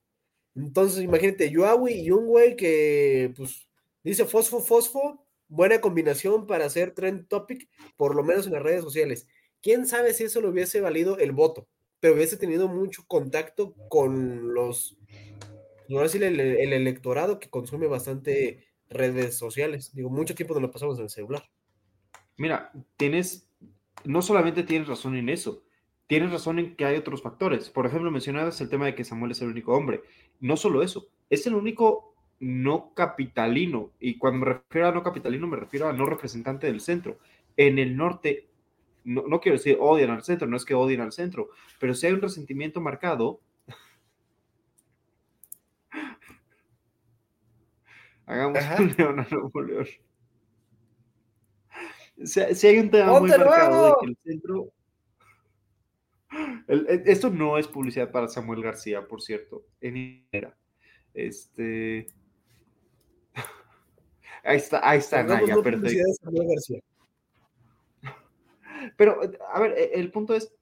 [0.55, 3.67] Entonces, imagínate, Yoawi y un güey que, pues,
[4.03, 5.24] dice fosfo, fosfo,
[5.55, 9.27] buena combinación para hacer trend topic, por lo menos en las redes sociales.
[9.61, 11.67] ¿Quién sabe si eso le hubiese valido el voto?
[11.99, 14.97] Pero hubiese tenido mucho contacto con los,
[15.89, 19.91] no decir el, el electorado que consume bastante redes sociales.
[19.93, 21.49] Digo, mucho tiempo nos lo pasamos en el celular.
[22.37, 23.49] Mira, tienes,
[24.03, 25.63] no solamente tienes razón en eso,
[26.07, 27.69] tienes razón en que hay otros factores.
[27.69, 30.01] Por ejemplo, mencionabas el tema de que Samuel es el único hombre.
[30.39, 33.91] No solo eso, es el único no capitalino.
[33.99, 37.17] Y cuando me refiero a no capitalino, me refiero a no representante del centro.
[37.57, 38.47] En el norte,
[39.03, 42.07] no, no quiero decir odian al centro, no es que odien al centro, pero si
[42.07, 43.39] hay un resentimiento marcado.
[48.25, 48.81] Hagamos Ajá.
[48.81, 49.85] un León a Nuevo León.
[52.23, 54.71] Si, si hay un tema muy ¡Ponte marcado de que el centro.
[56.67, 59.63] El- el- esto no es publicidad para Samuel García, por cierto.
[59.81, 60.55] En era.
[61.13, 62.07] Este.
[64.45, 65.87] Ahí está, ahí está, Naya, perfecto.
[68.97, 69.19] Pero,
[69.51, 70.53] a ver, e- el punto es,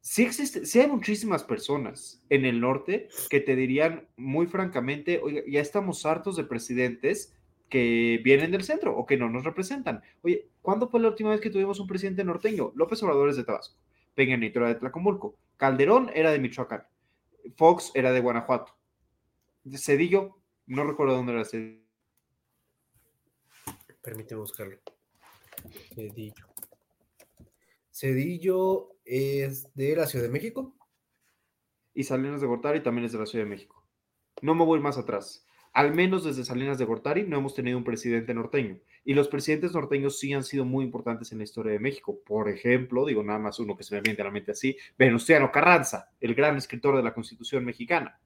[0.00, 5.42] sí existe, sí hay muchísimas personas en el norte que te dirían muy francamente, oiga,
[5.46, 7.34] ya estamos hartos de presidentes
[7.68, 10.02] que vienen del centro o que no nos representan.
[10.22, 12.72] Oye, ¿cuándo fue la última vez que tuvimos un presidente norteño?
[12.74, 13.76] López Obrador es de Tabasco,
[14.14, 16.84] Peña Nieto era de Tlacomulco, Calderón era de Michoacán,
[17.56, 18.74] Fox era de Guanajuato,
[19.76, 21.83] Cedillo, no recuerdo dónde era Cedillo.
[24.04, 24.76] Permíteme buscarlo.
[25.94, 26.46] Cedillo.
[27.90, 30.76] Cedillo es de la Ciudad de México.
[31.94, 33.86] y Salinas de Gortari también es de la Ciudad de México.
[34.42, 35.46] No me voy más atrás.
[35.72, 38.78] Al menos desde Salinas de Gortari no hemos tenido un presidente norteño.
[39.04, 42.18] Y los presidentes norteños sí han sido muy importantes en la historia de México.
[42.26, 45.50] Por ejemplo, digo nada más uno que se me viene a la mente así, Venustiano
[45.50, 48.20] Carranza, el gran escritor de la Constitución mexicana.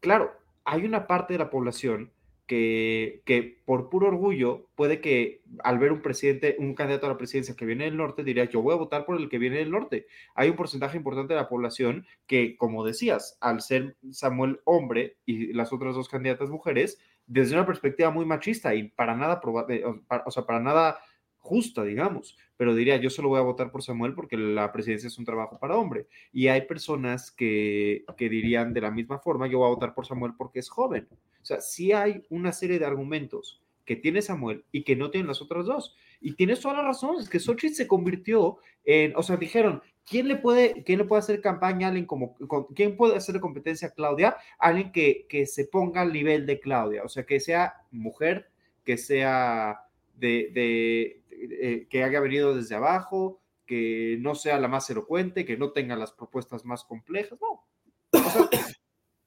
[0.00, 0.32] Claro,
[0.64, 2.12] hay una parte de la población
[2.48, 7.54] que, por puro orgullo puede que al ver un presidente, un candidato a la presidencia
[7.54, 10.06] que viene del norte, diría yo voy a votar por el que viene del norte.
[10.34, 15.52] Hay un porcentaje importante de la población que, como decías, al ser Samuel hombre y
[15.52, 20.60] las otras dos candidatas mujeres, desde una perspectiva muy machista y para nada, o para
[20.60, 20.98] nada
[21.36, 25.18] justa, digamos, pero diría, yo solo voy a votar por Samuel porque la presidencia es
[25.18, 26.06] un trabajo para hombre.
[26.32, 30.06] Y hay personas que, que dirían de la misma forma, yo voy a votar por
[30.06, 31.06] Samuel porque es joven.
[31.48, 35.40] Sea, sí hay una serie de argumentos que tiene Samuel y que no tienen las
[35.40, 35.96] otras dos.
[36.20, 40.28] Y tienes toda la razón, es que Xochitl se convirtió en, o sea, dijeron, ¿quién
[40.28, 43.88] le puede, quién le puede hacer campaña a alguien como, con- quién puede hacerle competencia
[43.88, 44.36] a Claudia?
[44.58, 48.50] Alguien que, que se ponga al nivel de Claudia, o sea, que sea mujer,
[48.84, 55.46] que sea de- eh, que haya venido desde abajo, que no sea la más elocuente,
[55.46, 57.64] que no tenga las propuestas más complejas, no.
[58.12, 58.50] O sea,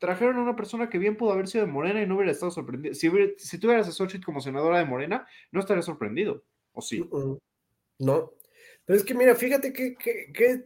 [0.02, 2.52] trajeron a una persona que bien pudo haber sido de Morena y no hubiera estado
[2.52, 2.96] sorprendido.
[2.96, 7.02] Si, hubiera- si tuvieras a Xochitl como senadora de Morena, no estaría sorprendido, ¿o sí?
[7.12, 7.38] Mm,
[8.00, 8.34] No.
[8.86, 10.64] Pero es que mira, fíjate que, que- que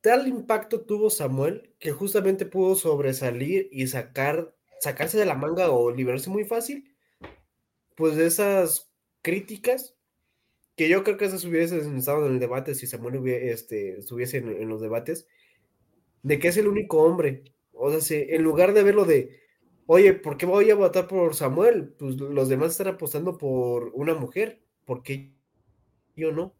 [0.00, 5.92] tal impacto tuvo Samuel que justamente pudo sobresalir y sacar, sacarse de la manga o
[5.92, 6.92] liberarse muy fácil,
[7.94, 8.90] pues de esas
[9.22, 9.94] críticas
[10.76, 14.38] que yo creo que esas hubiesen estado en el debate si Samuel hubiera, este, estuviese
[14.38, 15.28] en, en los debates,
[16.24, 17.44] de que es el único hombre.
[17.72, 19.40] O sea, en lugar de verlo de,
[19.86, 21.94] oye, ¿por qué voy a votar por Samuel?
[21.98, 25.32] Pues los demás están apostando por una mujer, ¿por qué
[26.16, 26.54] yo no?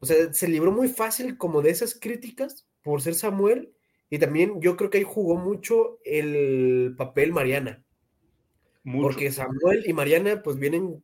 [0.00, 3.72] O sea, se libró muy fácil como de esas críticas por ser Samuel
[4.10, 7.82] y también yo creo que ahí jugó mucho el papel Mariana.
[8.82, 9.08] Mucho.
[9.08, 11.02] Porque Samuel y Mariana, pues vienen,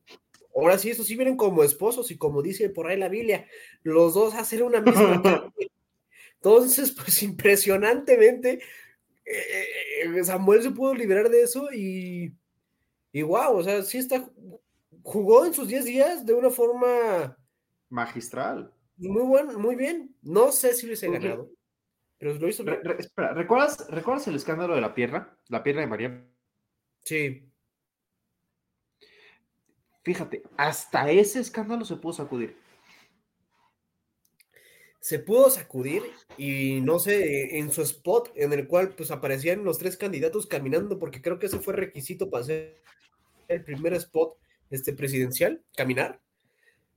[0.55, 3.47] ahora sí, eso sí vienen como esposos y como dice por ahí la Biblia,
[3.81, 5.51] los dos hacen una misma.
[6.35, 8.61] Entonces, pues impresionantemente,
[9.25, 9.65] eh,
[10.03, 12.33] eh, Samuel se pudo liberar de eso y,
[13.11, 14.29] y wow, o sea, sí está,
[15.03, 17.37] jugó en sus 10 días de una forma
[17.89, 18.73] Magistral.
[18.97, 20.15] Muy bueno, muy bien.
[20.21, 21.49] No sé si Porque- ganado,
[22.17, 22.77] pero lo hizo bien.
[22.83, 25.35] Re- re- espera, ¿recuerdas, ¿recuerdas el escándalo de la pierna?
[25.47, 26.25] La pierna de María.
[27.03, 27.47] Sí.
[30.03, 32.55] Fíjate, hasta ese escándalo se pudo sacudir.
[35.01, 36.03] Se pudo sacudir
[36.37, 40.99] y no sé, en su spot en el cual pues aparecían los tres candidatos caminando,
[40.99, 42.81] porque creo que ese fue requisito para hacer
[43.47, 44.37] el primer spot
[44.69, 46.21] este, presidencial, caminar.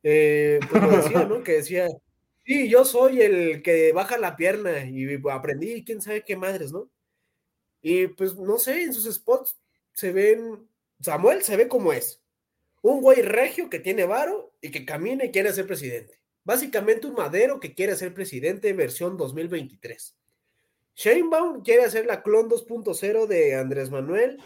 [0.02, 1.42] Eh, pues.
[1.44, 1.88] Que decía,
[2.44, 6.90] sí, yo soy el que baja la pierna y aprendí quién sabe qué madres, ¿no?
[7.80, 9.58] Y pues no sé, en sus spots
[9.94, 10.68] se ven,
[11.00, 12.20] Samuel se ve como es,
[12.82, 16.23] un güey regio que tiene varo y que camina y quiere ser presidente.
[16.44, 20.14] Básicamente un madero que quiere ser presidente versión 2023.
[20.94, 24.38] Sheinbaum quiere hacer la clon 2.0 de Andrés Manuel,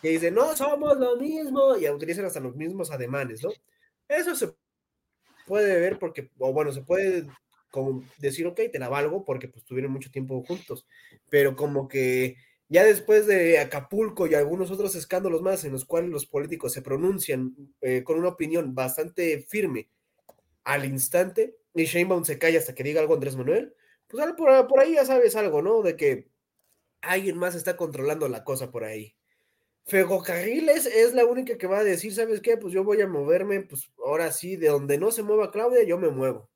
[0.00, 3.50] que dice, no somos lo mismo, y utilizan hasta los mismos ademanes, ¿no?
[4.08, 4.54] Eso se
[5.46, 7.26] puede ver porque, o bueno, se puede
[8.18, 10.86] decir, ok, te la valgo porque pues tuvieron mucho tiempo juntos,
[11.30, 12.36] pero como que
[12.68, 16.82] ya después de Acapulco y algunos otros escándalos más en los cuales los políticos se
[16.82, 19.88] pronuncian eh, con una opinión bastante firme
[20.64, 23.74] al instante y Sheinbaum se calla hasta que diga algo Andrés Manuel,
[24.08, 25.82] pues por, por ahí ya sabes algo, ¿no?
[25.82, 26.28] De que
[27.00, 29.16] alguien más está controlando la cosa por ahí.
[29.84, 32.56] Ferrocarriles es la única que va a decir, ¿sabes qué?
[32.56, 35.98] Pues yo voy a moverme, pues ahora sí, de donde no se mueva Claudia, yo
[35.98, 36.50] me muevo.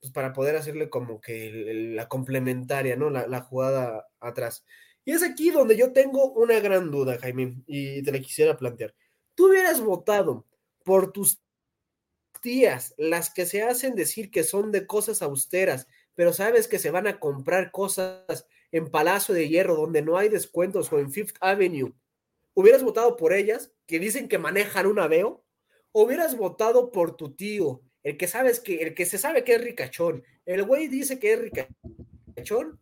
[0.00, 1.50] Pues para poder hacerle como que
[1.94, 3.10] la complementaria, ¿no?
[3.10, 4.64] La, la jugada atrás.
[5.04, 8.94] Y es aquí donde yo tengo una gran duda, Jaime, y te la quisiera plantear.
[9.34, 10.46] ¿Tú hubieras votado
[10.84, 11.40] por tus
[12.40, 16.90] tías, las que se hacen decir que son de cosas austeras, pero sabes que se
[16.90, 21.36] van a comprar cosas en Palacio de Hierro donde no hay descuentos o en Fifth
[21.40, 21.92] Avenue?
[22.54, 25.44] ¿Hubieras votado por ellas, que dicen que manejan un aveo?
[25.92, 29.54] ¿O hubieras votado por tu tío, el que sabes que, el que se sabe que
[29.54, 30.24] es ricachón?
[30.44, 32.80] El güey dice que es ricachón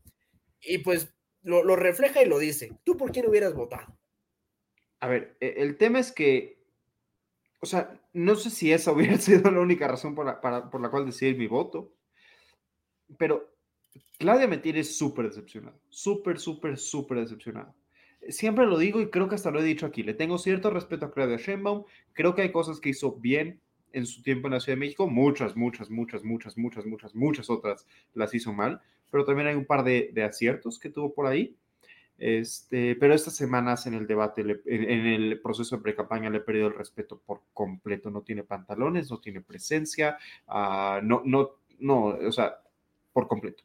[0.60, 1.08] y pues
[1.42, 2.72] lo, lo refleja y lo dice.
[2.84, 3.96] ¿Tú por quién hubieras votado?
[5.00, 6.64] A ver, e- el tema es que,
[7.60, 10.80] o sea, no sé si esa hubiera sido la única razón por la, para- por
[10.80, 11.92] la cual decidir mi voto,
[13.18, 13.48] pero
[14.18, 17.74] Claudia me tiene súper decepcionado, súper, súper, súper decepcionado.
[18.28, 21.06] Siempre lo digo y creo que hasta lo he dicho aquí, le tengo cierto respeto
[21.06, 23.60] a Claudia Sheinbaum, creo que hay cosas que hizo bien
[23.92, 27.50] en su tiempo en la Ciudad de México, muchas, muchas, muchas, muchas, muchas, muchas, muchas
[27.50, 31.26] otras las hizo mal, pero también hay un par de, de aciertos que tuvo por
[31.26, 31.56] ahí.
[32.18, 36.68] Este, pero estas semanas en el debate, en, el proceso de pre-campaña, le he perdido
[36.68, 38.10] el respeto por completo.
[38.10, 40.16] No tiene pantalones, no tiene presencia,
[40.48, 42.58] ah, no, no, no, o sea,
[43.12, 43.64] por completo.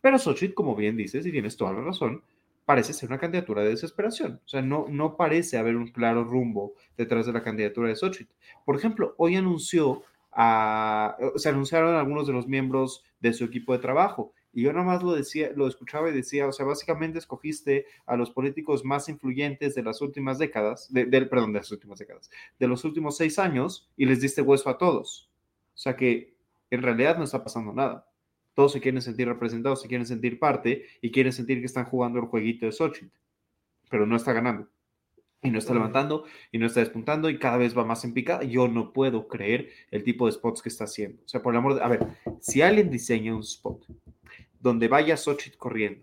[0.00, 2.22] Pero Xochitl, como bien dices, y tienes toda la razón,
[2.64, 4.40] parece ser una candidatura de desesperación.
[4.44, 8.32] O sea, no, no parece haber un claro rumbo detrás de la candidatura de Xochitl.
[8.64, 13.78] Por ejemplo, hoy anunció, a, se anunciaron algunos de los miembros de su equipo de
[13.78, 14.32] trabajo.
[14.54, 18.16] Y yo nada más lo decía, lo escuchaba y decía, o sea, básicamente escogiste a
[18.16, 22.30] los políticos más influyentes de las últimas décadas, de, del- perdón, de las últimas décadas,
[22.58, 25.28] de los últimos seis años y les diste hueso a todos.
[25.74, 26.34] O sea que
[26.70, 28.08] en realidad no está pasando nada.
[28.54, 32.20] Todos se quieren sentir representados, se quieren sentir parte y quieren sentir que están jugando
[32.20, 33.10] el jueguito de Xochitl,
[33.90, 34.68] pero no está ganando.
[35.42, 38.44] Y no está levantando y no está despuntando y cada vez va más en picada.
[38.44, 41.20] Yo no puedo creer el tipo de spots que está haciendo.
[41.22, 41.82] O sea, por el amor de...
[41.82, 42.06] A ver,
[42.40, 43.84] si alguien diseña un spot
[44.64, 46.02] donde vaya Xochitl corriendo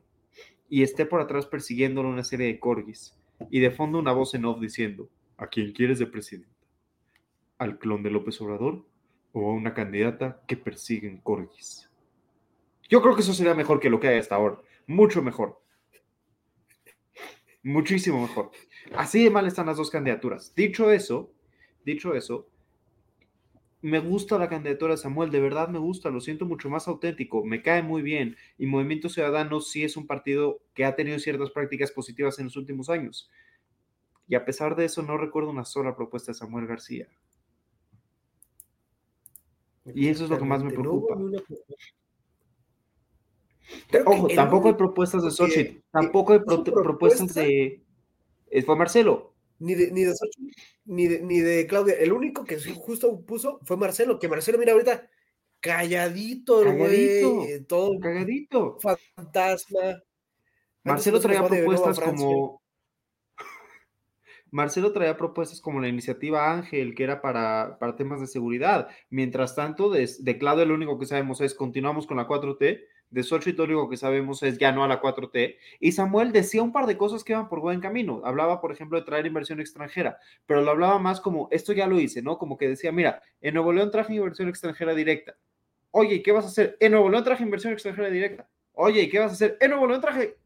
[0.70, 3.18] y esté por atrás persiguiéndolo una serie de corgis
[3.50, 6.56] y de fondo una voz en off diciendo, ¿a quién quieres de presidenta?
[7.58, 8.86] ¿Al clon de López Obrador
[9.34, 11.90] o a una candidata que persiguen corgis?
[12.88, 14.62] Yo creo que eso sería mejor que lo que hay hasta ahora.
[14.86, 15.60] Mucho mejor.
[17.64, 18.52] Muchísimo mejor.
[18.96, 20.54] Así de mal están las dos candidaturas.
[20.54, 21.34] Dicho eso,
[21.84, 22.48] dicho eso,
[23.82, 27.44] me gusta la candidatura de Samuel, de verdad me gusta, lo siento mucho más auténtico,
[27.44, 28.36] me cae muy bien.
[28.58, 32.56] Y Movimiento Ciudadano sí es un partido que ha tenido ciertas prácticas positivas en los
[32.58, 33.30] últimos años.
[34.28, 37.08] Y a pesar de eso, no recuerdo una sola propuesta de Samuel García.
[39.96, 41.16] Y eso es lo que más me preocupa.
[44.06, 47.82] Ojo, tampoco hay propuestas de Xochitl, que tampoco hay pro- propuestas propuesta- de...
[48.52, 49.31] eh, Fue Marcelo.
[49.62, 51.94] Ni de, ni de Xochitl, ni de, ni de Claudia.
[51.94, 55.08] El único que justo puso fue Marcelo, que Marcelo, mira, ahorita
[55.60, 58.78] calladito, eh, todo Cagadito.
[59.16, 60.02] fantasma.
[60.84, 62.62] Marcelo traía propuestas como.
[64.52, 68.90] Marcelo traía propuestas como la iniciativa Ángel, que era para, para temas de seguridad.
[69.10, 72.82] Mientras tanto, de, de Claudia lo único que sabemos es continuamos con la 4T.
[73.12, 75.58] De Xochitl lo que sabemos es ya no a la 4T.
[75.82, 78.22] Y Samuel decía un par de cosas que iban por buen camino.
[78.24, 82.00] Hablaba, por ejemplo, de traer inversión extranjera, pero lo hablaba más como esto ya lo
[82.00, 82.38] hice, ¿no?
[82.38, 85.36] Como que decía, mira, en Nuevo León traje inversión extranjera directa.
[85.92, 86.78] Oye, ¿y qué vas a hacer?
[86.80, 88.48] En Nuevo León traje inversión extranjera directa.
[88.72, 89.58] Oye, ¿y qué vas a hacer?
[89.60, 90.38] En Nuevo León traje.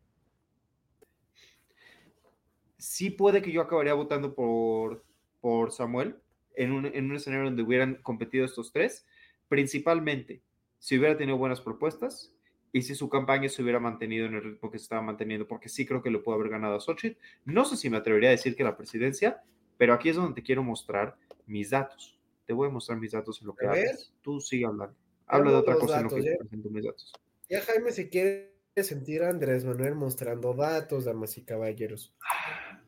[2.80, 5.06] Sí puede que yo acabaría votando por,
[5.40, 6.16] por Samuel
[6.56, 9.06] en un, en un escenario donde hubieran competido estos tres,
[9.48, 10.42] principalmente
[10.80, 12.35] si hubiera tenido buenas propuestas
[12.76, 15.70] y si su campaña se hubiera mantenido en el ritmo que se estaba manteniendo, porque
[15.70, 17.18] sí creo que lo pudo haber ganado a Xochitl.
[17.46, 19.42] No sé si me atrevería a decir que la presidencia,
[19.78, 21.16] pero aquí es donde te quiero mostrar
[21.46, 22.20] mis datos.
[22.46, 24.12] Te voy a mostrar mis datos en lo que hables.
[24.22, 24.94] Tú sigue hablando.
[25.26, 27.14] Habla de otra cosa en lo que te presento mis datos.
[27.48, 32.14] Ya Jaime se quiere sentir a Andrés Manuel mostrando datos, damas y caballeros.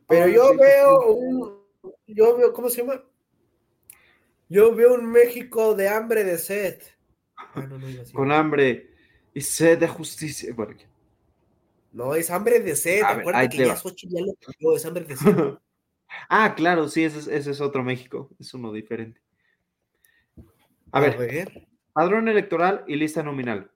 [0.06, 1.64] Pero Ay, yo sí, veo un,
[2.08, 3.02] yo veo, ¿cómo se llama?
[4.50, 6.82] Yo veo un México de hambre de sed.
[7.38, 8.12] Ah, no, no así.
[8.12, 8.97] Con hambre
[9.38, 10.52] y sed de justicia.
[10.56, 10.74] Bueno.
[11.94, 13.04] No, es hambre de sed.
[13.04, 13.76] A Acuérdate que ya.
[13.76, 15.36] Xochitl ya lo cambió, es hambre de sed.
[16.30, 18.32] ah, claro, sí, ese es, ese es otro México.
[18.40, 19.22] Es uno diferente.
[20.92, 21.52] A ver,
[21.94, 23.70] Padrón electoral y lista nominal.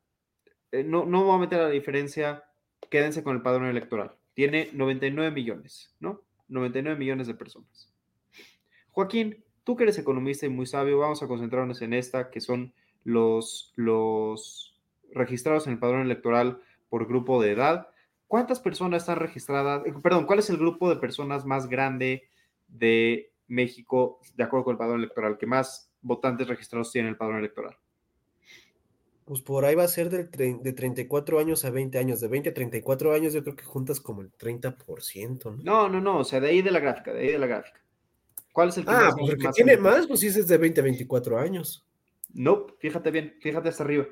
[0.72, 2.44] Eh, no, no voy a meter la diferencia.
[2.90, 4.16] Quédense con el padrón electoral.
[4.34, 6.24] Tiene 99 millones, ¿no?
[6.48, 7.94] 99 millones de personas.
[8.90, 12.74] Joaquín, tú que eres economista y muy sabio, vamos a concentrarnos en esta, que son
[13.04, 14.71] los, los
[15.14, 16.60] registrados en el padrón electoral
[16.90, 17.88] por grupo de edad.
[18.28, 19.86] ¿Cuántas personas están registradas?
[19.86, 22.30] Eh, Perdón, ¿cuál es el grupo de personas más grande
[22.68, 27.40] de México, de acuerdo con el padrón electoral, que más votantes registrados tiene el padrón
[27.40, 27.76] electoral?
[29.26, 32.20] Pues por ahí va a ser tre- de 34 años a 20 años.
[32.20, 35.64] De 20 a 34 años yo creo que juntas como el 30%, ¿no?
[35.64, 37.80] No, no, no, o sea, de ahí de la gráfica, de ahí de la gráfica.
[38.52, 40.48] ¿Cuál es el que Ah, más- pues el que más tiene más, pues sí es
[40.48, 41.86] de 20 a 24 años.
[42.34, 44.06] No, fíjate bien, fíjate hasta arriba.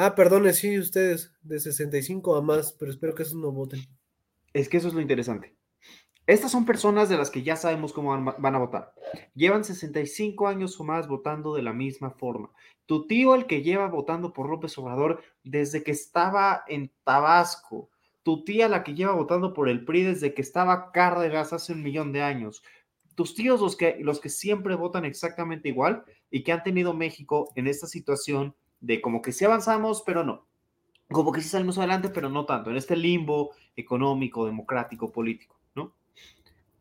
[0.00, 3.80] Ah, perdone, sí, ustedes, de 65 a más, pero espero que esos no voten.
[4.52, 5.56] Es que eso es lo interesante.
[6.24, 8.94] Estas son personas de las que ya sabemos cómo van, a votar.
[9.34, 12.52] Llevan 65 años o más votando de la misma forma.
[12.86, 17.90] Tu tío, el que lleva votando por López Obrador desde que estaba en Tabasco.
[18.22, 21.82] Tu tía, la que lleva votando por el PRI desde que estaba Cárdenas hace un
[21.82, 22.62] millón de años.
[23.16, 27.50] Tus tíos, los que, los que siempre votan exactamente igual y que han tenido México
[27.56, 30.46] en esta situación de como que sí avanzamos, pero no.
[31.10, 32.70] Como que sí salimos adelante, pero no tanto.
[32.70, 35.94] En este limbo económico, democrático, político, ¿no?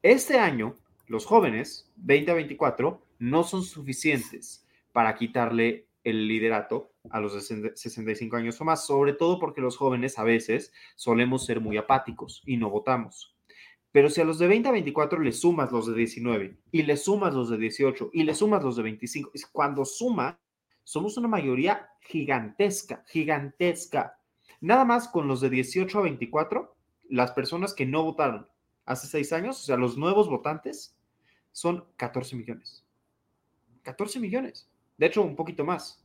[0.01, 0.75] Este año,
[1.07, 7.75] los jóvenes, 20 a 24, no son suficientes para quitarle el liderato a los de
[7.75, 12.41] 65 años o más, sobre todo porque los jóvenes a veces solemos ser muy apáticos
[12.45, 13.35] y no votamos.
[13.91, 16.97] Pero si a los de 20 a 24 le sumas los de 19 y le
[16.97, 20.39] sumas los de 18 y le sumas los de 25, es cuando suma,
[20.87, 24.17] somos una mayoría gigantesca, gigantesca.
[24.61, 26.77] Nada más con los de 18 a 24,
[27.09, 28.47] las personas que no votaron
[28.85, 30.95] hace seis años, o sea, los nuevos votantes,
[31.51, 32.85] son 14 millones.
[33.83, 34.71] 14 millones.
[34.97, 36.01] De hecho, un poquito más.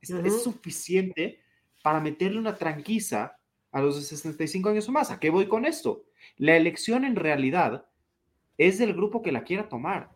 [0.00, 1.40] Es, suficiente
[1.82, 3.36] para meterle una tranquiza
[3.72, 5.10] a los de 65 años o más.
[5.10, 6.04] ¿A qué voy con esto?
[6.36, 7.88] La elección en realidad
[8.56, 10.15] es del grupo que la quiera tomar.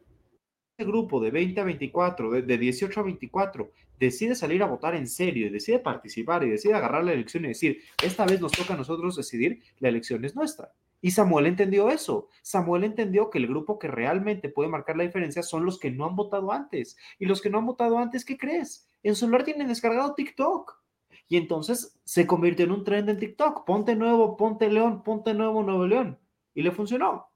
[0.81, 4.95] Este grupo de 20 a 24, de, de 18 a 24, decide salir a votar
[4.95, 8.53] en serio y decide participar y decide agarrar la elección y decir, esta vez nos
[8.53, 10.73] toca a nosotros decidir, la elección es nuestra.
[11.03, 12.29] Y Samuel entendió eso.
[12.41, 16.07] Samuel entendió que el grupo que realmente puede marcar la diferencia son los que no
[16.07, 16.97] han votado antes.
[17.19, 18.89] Y los que no han votado antes, ¿qué crees?
[19.03, 20.81] En su celular tienen descargado TikTok.
[21.29, 23.67] Y entonces se convirtió en un trend en TikTok.
[23.67, 26.19] Ponte nuevo, ponte León, ponte nuevo Nuevo León.
[26.55, 27.27] Y le funcionó.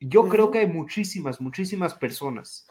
[0.00, 0.52] Yo creo Ujú.
[0.52, 2.68] que hay muchísimas, muchísimas personas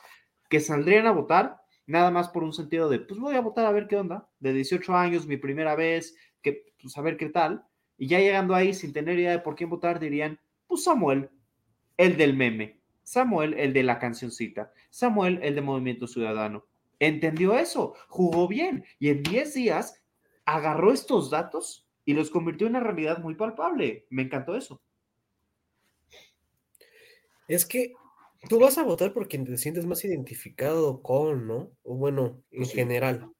[0.53, 3.71] que saldrían a votar nada más por un sentido de, pues voy a votar a
[3.71, 7.65] ver qué onda, de 18 años, mi primera vez, que, pues a ver qué tal.
[7.97, 11.31] Y ya llegando ahí sin tener idea de por quién votar, dirían, pues Samuel,
[11.97, 16.67] el del meme, Samuel, el de la cancioncita, Samuel, el de Movimiento Ciudadano.
[16.99, 20.03] Entendió eso, jugó bien y en 10 días
[20.45, 24.05] agarró estos datos y los convirtió en una realidad muy palpable.
[24.11, 24.83] Me encantó eso.
[27.47, 27.93] Es que
[28.49, 31.71] tú vas a votar porque te sientes más identificado con, ¿no?
[31.83, 32.75] O bueno, en sí.
[32.75, 33.31] general.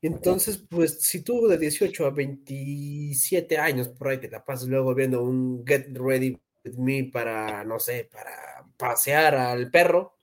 [0.00, 4.94] Entonces, pues si tú de 18 a 27 años por ahí te la pasas luego
[4.94, 10.14] viendo un Get Ready with Me para, no sé, para pasear al perro,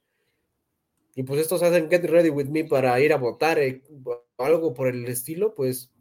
[1.13, 4.73] y pues estos hacen Get Ready with Me para ir a votar eh, o algo
[4.73, 5.91] por el estilo, pues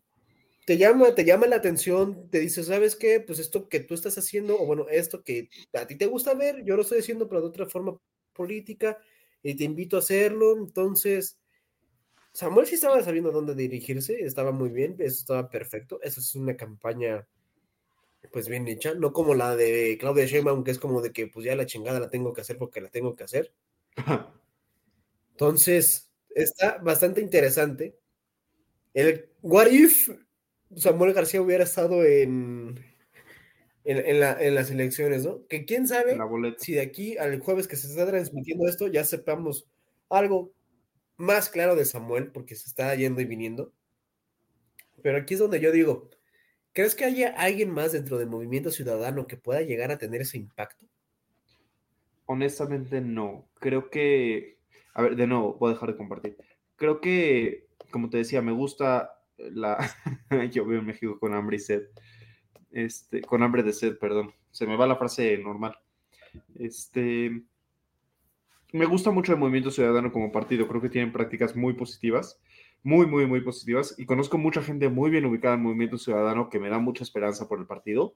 [0.67, 3.21] te llama, te llama la atención, te dice, ¿sabes qué?
[3.21, 6.65] Pues esto que tú estás haciendo, o bueno, esto que a ti te gusta ver,
[6.65, 7.99] yo lo estoy haciendo, pero de otra forma
[8.33, 8.99] política,
[9.43, 10.57] y te invito a hacerlo.
[10.57, 11.39] Entonces,
[12.33, 16.01] Samuel sí estaba sabiendo dónde dirigirse, estaba muy bien, eso estaba perfecto.
[16.03, 17.29] Eso es una campaña,
[18.33, 21.45] pues bien hecha, no como la de Claudia Sheinbaum, que es como de que, pues
[21.47, 23.53] ya la chingada la tengo que hacer porque la tengo que hacer.
[25.33, 27.97] Entonces, está bastante interesante.
[28.95, 30.09] El What if
[30.77, 32.85] Samuel García hubiera estado en,
[33.85, 35.47] en, en la- en las elecciones, ¿no?
[35.47, 36.17] Que quién sabe
[36.59, 39.69] si de aquí al jueves que se está transmitiendo esto ya sepamos
[40.09, 40.53] algo
[41.17, 43.73] más claro de Samuel, porque se está yendo y viniendo.
[45.03, 46.11] Pero aquí es donde yo digo,
[46.73, 50.39] ¿crees que haya alguien más dentro del movimiento ciudadano que pueda llegar a tener ese
[50.39, 50.87] impacto?
[52.27, 53.49] Honestamente, no.
[53.61, 54.59] Creo que.
[54.95, 56.37] A ver, de nuevo, voy a dejar de compartir.
[56.77, 59.79] Creo que, como te decía, me gusta la.
[60.53, 61.83] Yo veo en México con hambre y sed.
[62.71, 64.33] Este, con hambre de sed, perdón.
[64.51, 65.77] Se me va la frase normal.
[66.59, 67.43] Este.
[68.73, 70.67] Me gusta mucho el Movimiento Ciudadano como partido.
[70.67, 72.41] Creo que tienen prácticas muy positivas.
[72.83, 73.95] Muy, muy, muy positivas.
[73.99, 77.49] Y conozco mucha gente muy bien ubicada en Movimiento Ciudadano que me da mucha esperanza
[77.49, 78.15] por el partido.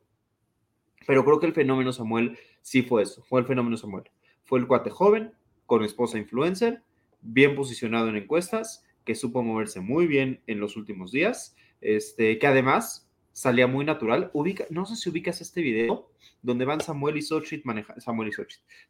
[1.07, 4.05] Pero creo que el fenómeno Samuel sí fue eso, fue el fenómeno Samuel.
[4.45, 5.33] Fue el cuate joven,
[5.65, 6.83] con esposa influencer,
[7.23, 12.47] bien posicionado en encuestas, que supo moverse muy bien en los últimos días, este, que
[12.47, 14.31] además salía muy natural.
[14.35, 16.11] Ubica, no sé si ubicas este video
[16.43, 18.33] donde van Samuel y Xochitl manejando, Samuel y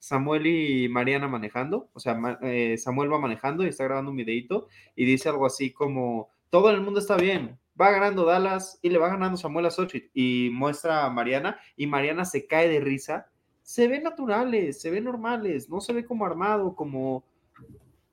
[0.00, 4.66] Samuel y Mariana manejando, o sea, eh, Samuel va manejando y está grabando un videito
[4.96, 8.98] y dice algo así como, todo el mundo está bien, va ganando Dallas y le
[8.98, 13.30] va ganando Samuel a Xochitl y muestra a Mariana y Mariana se cae de risa.
[13.62, 17.22] Se ven naturales, se ven normales, no se ve como armado, como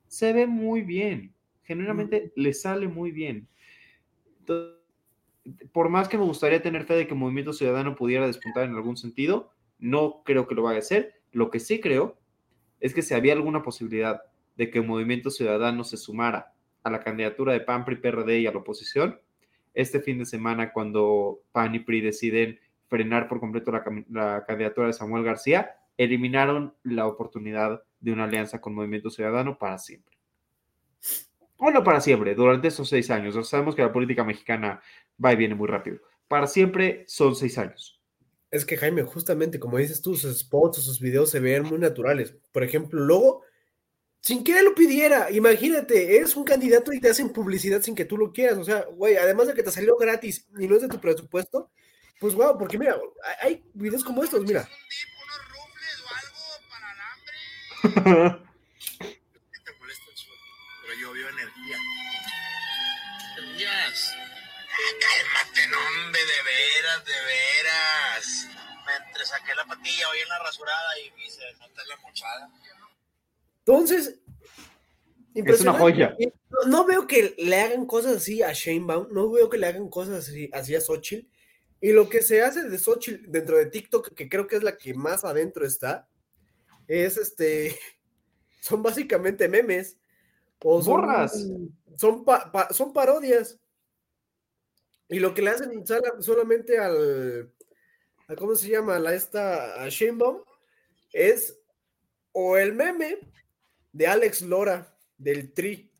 [0.06, 1.35] se ve muy bien.
[1.66, 3.48] Genuinamente le sale muy bien.
[4.40, 4.76] Entonces,
[5.72, 8.96] por más que me gustaría tener fe de que Movimiento Ciudadano pudiera despuntar en algún
[8.96, 11.20] sentido, no creo que lo vaya a hacer.
[11.32, 12.18] Lo que sí creo
[12.80, 14.22] es que si había alguna posibilidad
[14.56, 16.52] de que Movimiento Ciudadano se sumara
[16.82, 19.20] a la candidatura de PAN, PRI, PRD y a la oposición,
[19.74, 22.58] este fin de semana cuando PAN y PRI deciden
[22.88, 28.60] frenar por completo la, la candidatura de Samuel García, eliminaron la oportunidad de una alianza
[28.60, 30.15] con Movimiento Ciudadano para siempre.
[31.58, 33.34] O no para siempre, durante esos seis años.
[33.36, 34.80] O sea, sabemos que la política mexicana
[35.22, 35.98] va y viene muy rápido.
[36.28, 38.00] Para siempre son seis años.
[38.50, 41.78] Es que Jaime, justamente como dices tú, sus spots o sus videos se ven muy
[41.78, 42.34] naturales.
[42.52, 43.42] Por ejemplo, luego,
[44.20, 48.04] sin que él lo pidiera, imagínate, eres un candidato y te hacen publicidad sin que
[48.04, 48.58] tú lo quieras.
[48.58, 51.70] O sea, güey, además de que te salió gratis y no es de tu presupuesto,
[52.20, 52.96] pues wow, porque mira,
[53.42, 54.60] hay- videos como estos, mira.
[54.60, 56.40] Un dip, unos rufles o algo
[56.70, 58.42] para el hambre.
[65.76, 68.48] no, hombre, de veras, de veras.
[68.86, 72.50] Me entresaqué la patilla hoy en la rasurada y, y se nota la mochada.
[73.60, 74.18] Entonces,
[75.34, 76.16] Es una joya.
[76.50, 79.88] No, no veo que le hagan cosas así a Sheinbaum, no veo que le hagan
[79.88, 81.26] cosas así, así a Xochitl.
[81.80, 84.76] Y lo que se hace de Xochitl dentro de TikTok, que creo que es la
[84.78, 86.08] que más adentro está,
[86.88, 87.78] es este,
[88.60, 89.96] son básicamente memes.
[90.62, 91.46] O son, Borras.
[91.98, 93.58] Son, pa- pa- son parodias.
[95.08, 95.84] Y lo que le hacen
[96.20, 97.52] solamente al,
[98.28, 98.98] a ¿cómo se llama?
[98.98, 100.42] La esta, a Sheinbaum,
[101.12, 101.58] es
[102.32, 103.18] o el meme
[103.92, 105.90] de Alex Lora, del Tri,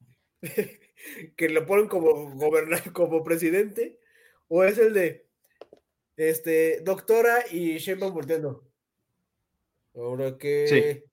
[1.37, 3.99] que lo ponen como gobernar, como presidente,
[4.49, 5.27] o es el de
[6.17, 8.67] este doctora y Sheinbaum volteando.
[9.95, 11.05] Ahora que Sí.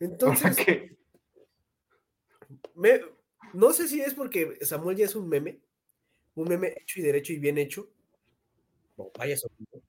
[0.00, 0.96] entonces Ahora que-
[2.74, 3.00] me-
[3.52, 5.60] no sé si es porque Samuel ya es un meme,
[6.34, 7.88] un meme hecho y derecho y bien hecho.
[8.96, 9.82] No, vaya sonido.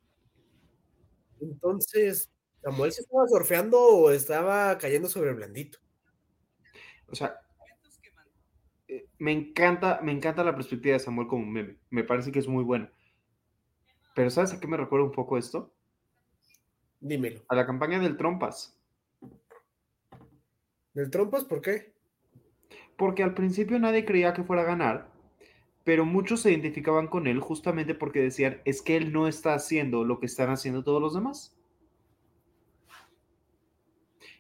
[1.39, 2.30] Entonces,
[2.62, 5.80] Samuel se estaba surfeando o estaba cayendo sobre el blandito.
[7.08, 7.39] O sea,
[8.88, 11.78] eh, me encanta, me encanta la perspectiva de Samuel como un meme.
[11.89, 12.91] Me parece que es muy buena.
[14.16, 15.74] Pero ¿sabes a qué me recuerda un poco esto?
[17.00, 17.41] Dímelo.
[17.50, 18.76] A la campaña del Trompas.
[20.96, 21.93] ¿Del trompas por qué?
[22.98, 25.12] Porque al principio nadie creía que fuera a ganar,
[25.86, 30.03] pero muchos se identificaban con él justamente porque decían, es que él no está haciendo
[30.03, 31.55] lo que están haciendo todos los demás.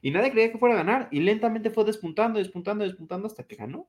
[0.01, 3.55] Y nadie creía que fuera a ganar, y lentamente fue despuntando, despuntando, despuntando hasta que
[3.55, 3.87] ganó.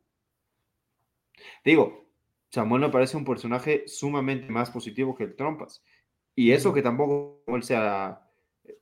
[1.64, 2.06] Digo,
[2.50, 5.82] Samuel me parece un personaje sumamente más positivo que el Trompas.
[6.34, 8.30] Y eso que tampoco él sea
[8.64, 8.78] eh,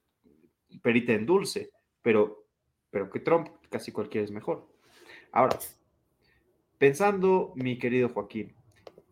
[0.82, 1.70] perita en dulce,
[2.02, 2.48] pero,
[2.90, 4.68] pero que Trump casi cualquiera es mejor.
[5.30, 5.60] Ahora,
[6.78, 8.54] pensando, mi querido Joaquín,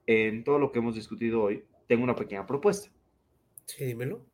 [0.06, 2.90] en todo lo que hemos discutido hoy, tengo una pequeña propuesta.
[3.66, 4.26] Sí, dímelo.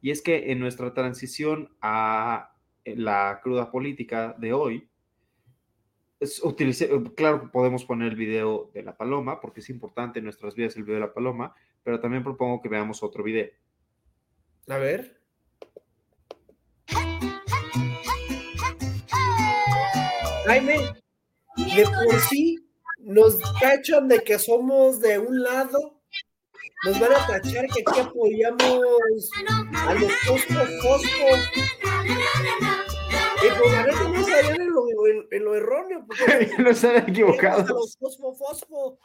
[0.00, 4.88] Y es que en nuestra transición a la cruda política de hoy,
[6.20, 10.54] es- utilicé- claro, podemos poner el video de la paloma, porque es importante en nuestras
[10.54, 13.50] vidas el video de la paloma, pero también propongo que veamos otro video.
[14.68, 15.20] A ver.
[20.46, 20.76] Jaime,
[21.56, 22.58] de por sí,
[23.02, 26.00] nos tachan de que somos de un lado,
[26.84, 29.30] nos van a tachar que aquí apoyamos
[29.74, 31.26] a los Fosfo Fosfo.
[33.44, 36.96] Y pues la neta no sabían en lo, en- en lo erróneo, porque no están
[36.96, 37.68] apoyamos a equivocados.
[37.68, 38.98] los Fosfo Fosfo.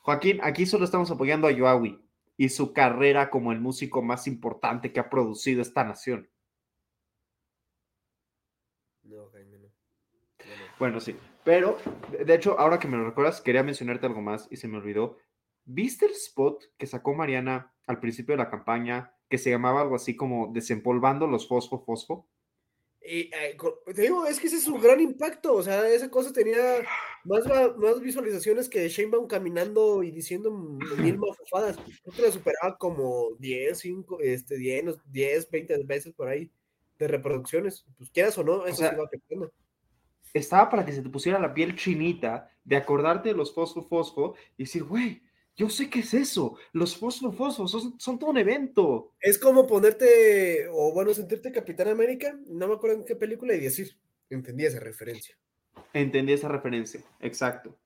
[0.00, 2.00] Joaquín, aquí solo estamos apoyando a Yoawi
[2.36, 6.28] y su carrera como el músico más importante que ha producido esta nación.
[9.04, 9.68] No, Jaime, no.
[10.78, 11.16] Bueno, sí.
[11.44, 11.76] Pero,
[12.24, 15.18] de- hecho, ahora que me lo recuerdas, quería mencionarte algo más y se me olvidó.
[15.64, 19.96] ¿Viste el spot que sacó Mariana al principio de la campaña que se llamaba algo
[19.96, 22.28] así como desempolvando los fosfo fosfo?
[23.06, 23.56] Y, eh,
[23.94, 25.54] te digo, es que ese es su gran impacto.
[25.54, 26.82] O sea, esa cosa tenía
[27.24, 27.44] más,
[27.76, 31.76] más visualizaciones que Sheinbaum caminando y diciendo mil mafufadas.
[32.02, 36.50] Creo que la superaba como 10, 5, este, 10, no- 10, 20 veces por ahí
[36.98, 37.84] de reproducciones.
[37.98, 39.52] Pues quieras o no, eso sea, sí va afectando.
[40.34, 44.34] Estaba para que se te pusiera la piel chinita de acordarte de los fosfo fosfo
[44.58, 45.22] y decir, güey,
[45.56, 46.58] yo sé qué es eso.
[46.72, 49.12] Los fosfo fosfo son, son todo un evento.
[49.20, 53.60] Es como ponerte, o bueno, sentirte Capitán América, no me acuerdo en qué película, y
[53.60, 53.96] decir,
[54.28, 55.38] entendí esa referencia.
[55.92, 57.00] Entendí esa referencia.
[57.20, 57.78] Exacto.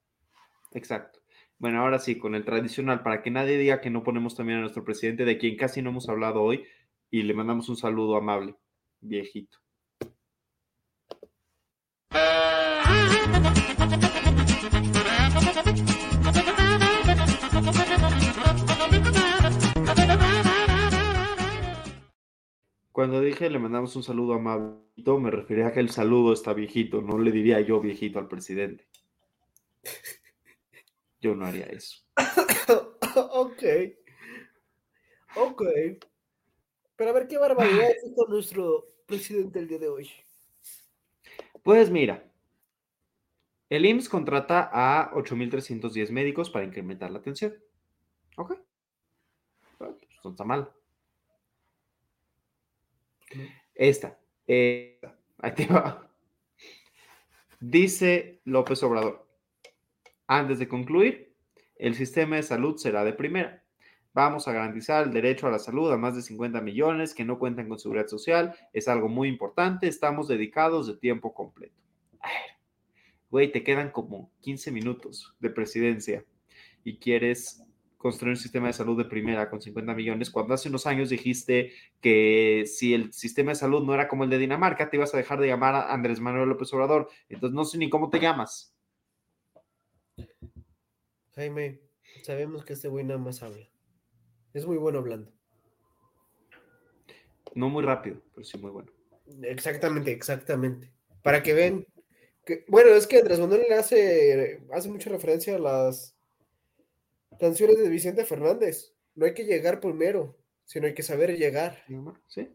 [0.72, 1.20] Exacto.
[1.59, 4.62] Bueno, ahora sí, con el tradicional, para que nadie diga que no ponemos también a
[4.62, 6.64] nuestro presidente, de quien casi no hemos hablado hoy,
[7.11, 8.55] y le mandamos un saludo amable,
[9.01, 9.59] viejito.
[22.99, 27.01] Cuando dije le mandamos un saludo amable, me refería a que el saludo está viejito,
[27.01, 28.86] no le diría yo viejito al presidente.
[31.20, 31.99] Yo no haría eso.
[33.32, 33.62] ok.
[35.36, 35.62] Ok.
[36.97, 40.11] Pero a ver qué barbaridad hizo nuestro presidente el día de hoy.
[41.62, 42.27] Pues mira,
[43.70, 47.54] el IMSS contrata a 8.310 médicos para incrementar la atención.
[48.36, 48.54] Ok.
[49.78, 49.90] Pues
[50.24, 50.72] no está mal.
[53.74, 54.18] Esta.
[54.46, 55.16] esta.
[55.38, 56.10] Ahí te va.
[57.60, 59.26] Dice López Obrador.
[60.26, 61.34] Antes de concluir,
[61.76, 63.64] el sistema de salud será de primera.
[64.14, 67.38] Vamos a garantizar el derecho a la salud a más de 50 millones que no
[67.38, 68.54] cuentan con seguridad social.
[68.72, 69.86] Es algo muy importante.
[69.86, 71.76] Estamos dedicados de tiempo completo.
[72.20, 72.32] Ay,
[73.30, 76.24] Güey, te quedan como 15 minutos de presidencia
[76.84, 77.62] y quieres
[77.98, 81.72] construir un sistema de salud de primera con 50 millones, cuando hace unos años dijiste
[82.00, 85.18] que si el sistema de salud no era como el de Dinamarca, te ibas a
[85.18, 87.10] dejar de llamar a Andrés Manuel López Obrador.
[87.28, 88.72] Entonces no sé ni cómo te llamas.
[91.34, 91.80] Jaime,
[92.22, 93.68] sabemos que este güey nada más habla.
[94.54, 95.32] Es muy bueno hablando.
[97.54, 98.92] No muy rápido, pero sí muy bueno.
[99.42, 100.92] Exactamente, exactamente.
[101.22, 101.86] Para que vean.
[102.68, 106.16] Bueno, es que Andrés Manuel le hace, hace mucha referencia a las
[107.38, 108.94] canciones de Vicente Fernández.
[109.14, 111.84] No hay que llegar primero, sino hay que saber llegar.
[112.26, 112.49] ¿Sí?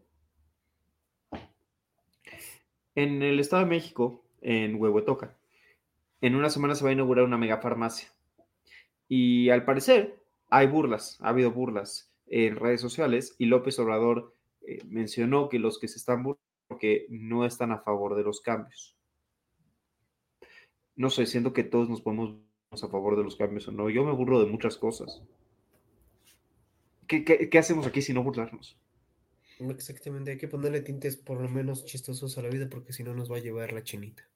[2.94, 5.36] En el Estado de México, en Huehuetoca,
[6.20, 8.08] en una semana se va a inaugurar una megafarmacia.
[9.08, 10.18] Y al parecer
[10.48, 15.78] hay burlas, ha habido burlas en redes sociales y López Obrador eh, mencionó que los
[15.78, 18.96] que se están burlando porque no están a favor de los cambios.
[20.96, 22.38] No sé, siento que todos nos ponemos
[22.70, 23.90] a favor de los cambios o no.
[23.90, 25.22] Yo me burlo de muchas cosas.
[27.06, 28.76] ¿Qué, qué, hacemos aquí si no burlarnos?
[29.58, 33.14] Exactamente, hay que ponerle tintes por lo menos chistosos a la vida porque si no
[33.14, 34.28] nos va a llevar la chinita.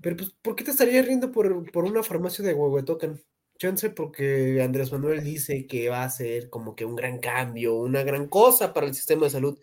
[0.00, 3.20] Pero pues, ¿por qué te estarías riendo por, por una farmacia de Huehuetocan?
[3.56, 8.02] Chance porque Andrés Manuel dice que va a ser como que un gran cambio, una
[8.02, 9.58] gran cosa para el sistema de salud,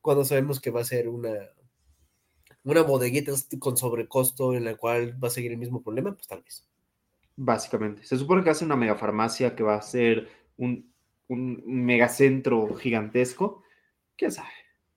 [0.00, 1.32] cuando sabemos que va a ser una,
[2.64, 6.42] una bodeguita con sobrecosto en la cual va a seguir el mismo problema, pues tal
[6.42, 6.66] vez.
[7.36, 8.04] Básicamente.
[8.04, 10.92] Se supone que hace una megafarmacia que va a ser un,
[11.28, 13.62] un megacentro gigantesco.
[14.16, 14.48] ¿Quién sabe?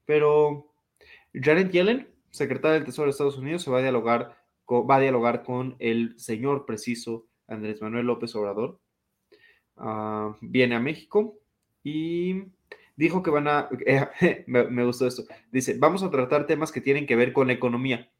[0.06, 0.72] Pero
[1.34, 5.02] Janet Yellen, secretaria del Tesoro de Estados Unidos, se va a dialogar con, va a
[5.02, 8.80] dialogar con el señor preciso Andrés Manuel López Obrador.
[9.76, 11.40] Uh, viene a México
[11.84, 12.44] y
[12.98, 16.82] dijo que van a, eh, me, me, gustó esto, dice, vamos a tratar temas que
[16.82, 18.12] tienen que ver con la economía.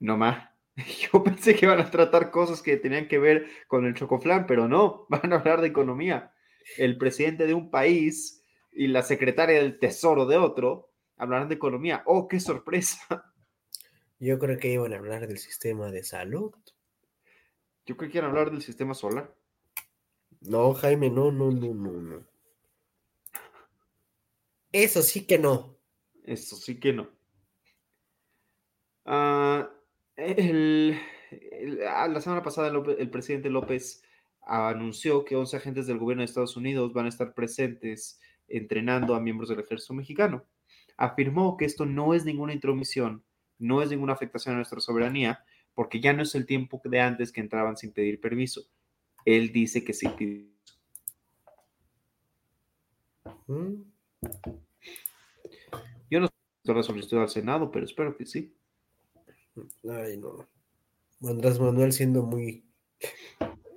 [0.00, 0.50] No más.
[1.12, 4.66] Yo pensé que iban a tratar cosas que tenían que ver con el chocoflán, pero
[4.66, 6.32] no, van a hablar de economía.
[6.76, 12.02] El presidente de un país y la secretaria del tesoro de otro hablarán de economía.
[12.06, 13.32] ¡Oh, qué sorpresa!
[14.18, 16.52] Yo creo que iban a hablar del sistema de salud.
[17.84, 19.32] Yo creo que iban a hablar del sistema solar.
[20.40, 22.35] No, Jaime, no, no, no, no, no.
[24.72, 25.76] Eso sí que no.
[26.24, 27.08] Eso sí que no.
[29.04, 29.64] Uh,
[30.16, 30.98] el,
[31.50, 34.02] el- ah, la semana pasada López- el presidente López
[34.42, 39.20] anunció que 11 agentes del gobierno de Estados Unidos van a estar presentes entrenando a
[39.20, 40.44] miembros del ejército mexicano.
[40.96, 43.24] Afirmó que esto no es ninguna intromisión,
[43.58, 45.44] no es ninguna afectación a nuestra soberanía,
[45.74, 48.62] porque ya no es el tiempo de antes que entraban sin pedir permiso.
[49.24, 50.08] Él dice que sí
[56.10, 56.32] Yo no sé
[56.64, 58.54] si la solicitud al Senado, pero espero que sí.
[59.88, 60.46] Ay, no.
[61.28, 62.64] Andrés Manuel siendo muy.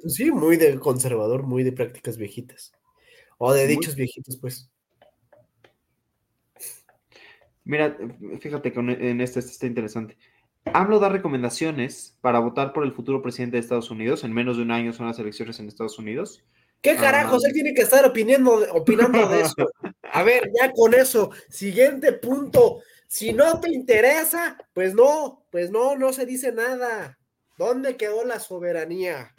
[0.07, 2.71] Sí, muy de conservador, muy de prácticas viejitas.
[3.37, 4.69] O de Muy- dichos viejitos, pues.
[7.63, 7.97] Mira,
[8.39, 10.17] fíjate que en este, este está interesante.
[10.65, 14.23] AMLO da recomendaciones para votar por el futuro presidente de Estados Unidos.
[14.23, 16.43] En menos de un año son las elecciones en Estados Unidos.
[16.81, 17.43] ¿Qué carajos?
[17.43, 17.47] Ah.
[17.47, 19.69] Él tiene que estar opinando, opinando de eso.
[20.11, 21.31] A ver, ya con eso.
[21.49, 22.81] Siguiente punto.
[23.07, 27.17] Si no te interesa, pues no, pues no, no se dice nada.
[27.57, 29.33] ¿Dónde quedó la soberanía?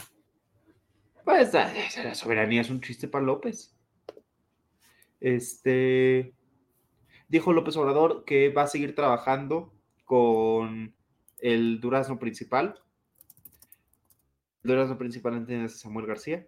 [1.24, 1.72] Pues ah,
[2.02, 3.74] la soberanía es un chiste para López.
[5.20, 6.34] Este
[7.28, 9.72] dijo López Obrador que va a seguir trabajando
[10.04, 10.94] con
[11.38, 12.82] el durazno principal.
[14.64, 16.46] El durazno principal entiendes a Samuel García.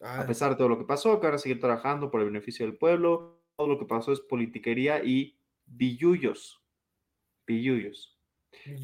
[0.00, 2.26] Ah, A pesar de todo lo que pasó, que van a seguir trabajando por el
[2.26, 3.40] beneficio del pueblo.
[3.56, 6.62] Todo lo que pasó es politiquería y billullos.
[7.46, 8.18] Billullos.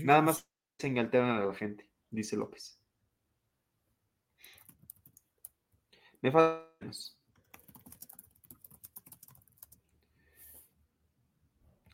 [0.05, 0.47] Nada más
[0.79, 2.79] se engalteran a la gente, dice López.
[6.23, 6.31] Me
[6.81, 7.19] menos.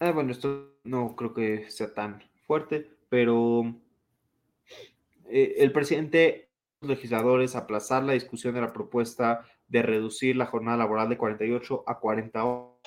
[0.00, 3.74] Ah, bueno, esto no creo que sea tan fuerte, pero
[5.24, 6.47] eh, el presidente
[6.80, 11.98] legisladores aplazar la discusión de la propuesta de reducir la jornada laboral de 48 a
[11.98, 12.78] 40 horas.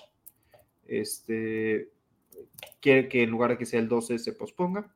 [0.86, 1.90] Este
[2.80, 4.94] quiere que en lugar de que sea el 12 se posponga.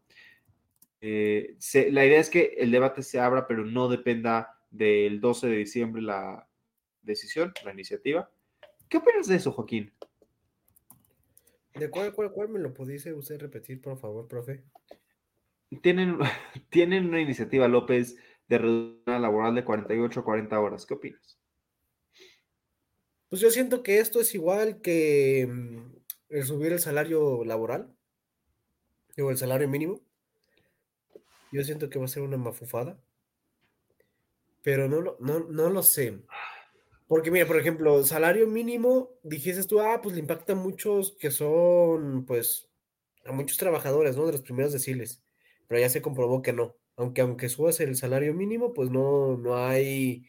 [1.02, 5.48] Eh, se- la idea es que el debate se abra, pero no dependa del 12
[5.48, 6.48] de diciembre la
[7.04, 8.30] decisión, la iniciativa.
[8.89, 9.91] ¿Qué opinas de eso, Joaquín?
[11.76, 14.64] ¿De cuál, cuál, cuál me lo pudiese usted repetir, por favor, profe?
[15.82, 16.18] Tienen,
[16.70, 18.18] tienen una iniciativa, López,
[18.48, 20.86] de reducir la laboral de 48 a 40 horas.
[20.86, 21.39] ¿Qué opinas?
[23.30, 25.96] Pues yo siento que esto es igual que mm,
[26.30, 27.96] el subir el salario laboral,
[29.18, 30.02] o el salario mínimo.
[31.52, 33.00] Yo siento que va a ser una mafufada,
[34.62, 36.22] pero no lo, no, no lo sé.
[37.08, 41.32] Porque mira, por ejemplo, salario mínimo, dijiste tú, ah, pues le impacta a muchos que
[41.32, 42.68] son, pues,
[43.26, 44.26] a muchos trabajadores, ¿no?
[44.26, 45.24] De los primeros deciles.
[45.68, 46.76] Pero ya se comprobó que no.
[46.98, 50.28] Aunque aunque subas el salario mínimo, pues no, no hay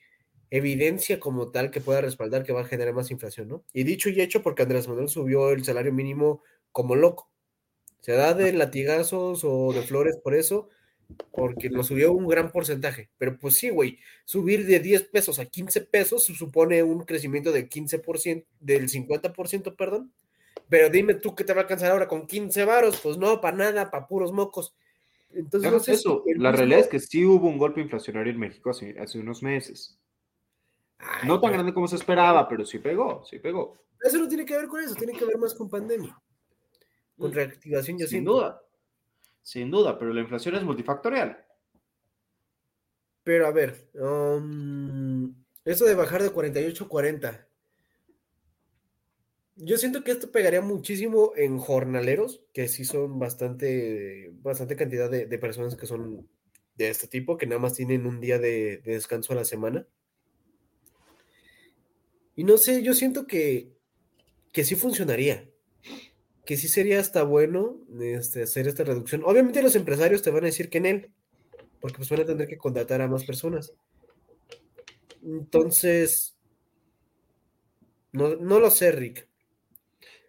[0.51, 3.65] evidencia como tal que pueda respaldar que va a generar más inflación, ¿no?
[3.73, 6.43] Y dicho y hecho, porque Andrés Manuel subió el salario mínimo
[6.73, 7.31] como loco.
[8.01, 10.69] Se da de latigazos o de flores por eso,
[11.33, 13.11] porque lo subió un gran porcentaje.
[13.19, 17.69] Pero pues sí, güey, subir de 10 pesos a 15 pesos supone un crecimiento del
[17.69, 20.13] 15%, del 50%, perdón.
[20.69, 23.57] Pero dime tú qué te va a alcanzar ahora con 15 varos, pues no, para
[23.57, 24.75] nada, para puros mocos.
[25.39, 28.39] Entonces, no sé eso, la mismo- realidad es que sí hubo un golpe inflacionario en
[28.39, 29.99] México hace, hace unos meses.
[30.99, 33.77] Ay, No tan grande como se esperaba, pero sí pegó, sí pegó.
[34.01, 36.19] Eso no tiene que ver con eso, tiene que ver más con pandemia.
[37.19, 38.33] Con Mm, reactivación, yo Sin siento.
[38.33, 38.63] duda,
[39.43, 41.45] sin duda, pero la inflación es multifactorial.
[43.23, 45.35] Pero a ver, um,
[45.65, 47.49] eso de bajar de 48 a 40.
[49.57, 55.27] Yo siento que esto pegaría muchísimo en jornaleros, que sí son bastante, bastante cantidad de,
[55.39, 56.29] personas que son
[56.77, 59.87] de este tipo, que nada más tienen un día de, de descanso a la semana.
[62.35, 63.73] Y no sé, yo siento que,
[64.53, 65.49] que sí funcionaría,
[66.45, 69.23] que sí sería hasta bueno este, hacer esta reducción.
[69.25, 71.11] Obviamente los empresarios te van a decir que en él,
[71.81, 73.73] porque pues van a tener que contratar a más personas.
[75.23, 76.37] Entonces,
[78.13, 79.29] no, no lo sé, Rick.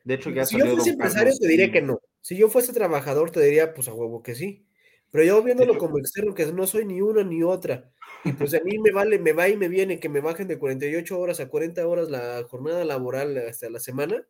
[0.08, 2.00] De hecho, ya Si yo fuese empresario, Carlos te diría que no.
[2.22, 4.66] Si yo fuese trabajador, te diría, pues a huevo que sí.
[5.12, 7.92] Pero yo viéndolo hecho- como externo, que no soy ni una ni otra,
[8.24, 10.58] y pues a mí me vale, me va y me viene que me bajen de
[10.58, 14.26] 48 horas a 40 horas la jornada laboral hasta la semana,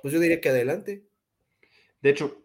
[0.00, 1.04] pues yo diría que adelante.
[2.00, 2.44] De hecho,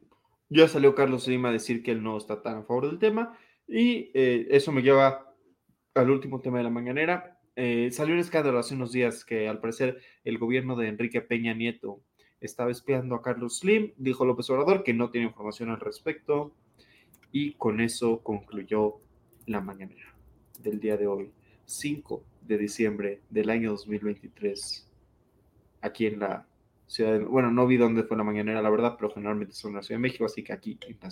[0.50, 3.38] ya salió Carlos Slim a decir que él no está tan a favor del tema.
[3.68, 5.32] Y eh, eso me lleva
[5.94, 7.37] al último tema de la mañanera.
[7.60, 11.56] Eh, salió un escándalo hace unos días que al parecer el gobierno de Enrique Peña
[11.56, 12.04] Nieto
[12.40, 13.94] estaba espiando a Carlos Slim.
[13.98, 16.54] Dijo López Obrador que no tiene información al respecto.
[17.32, 19.02] Y con eso concluyó
[19.48, 20.14] la mañanera
[20.60, 21.32] del día de hoy,
[21.66, 24.90] 5 de diciembre del año 2023,
[25.82, 26.48] aquí en la
[26.86, 27.20] ciudad de...
[27.26, 29.98] Bueno, no vi dónde fue la mañanera, la verdad, pero generalmente son en la Ciudad
[29.98, 31.10] de México, así que aquí en la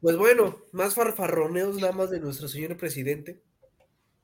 [0.00, 3.42] Pues bueno, más farfarroneos nada más de nuestro señor presidente.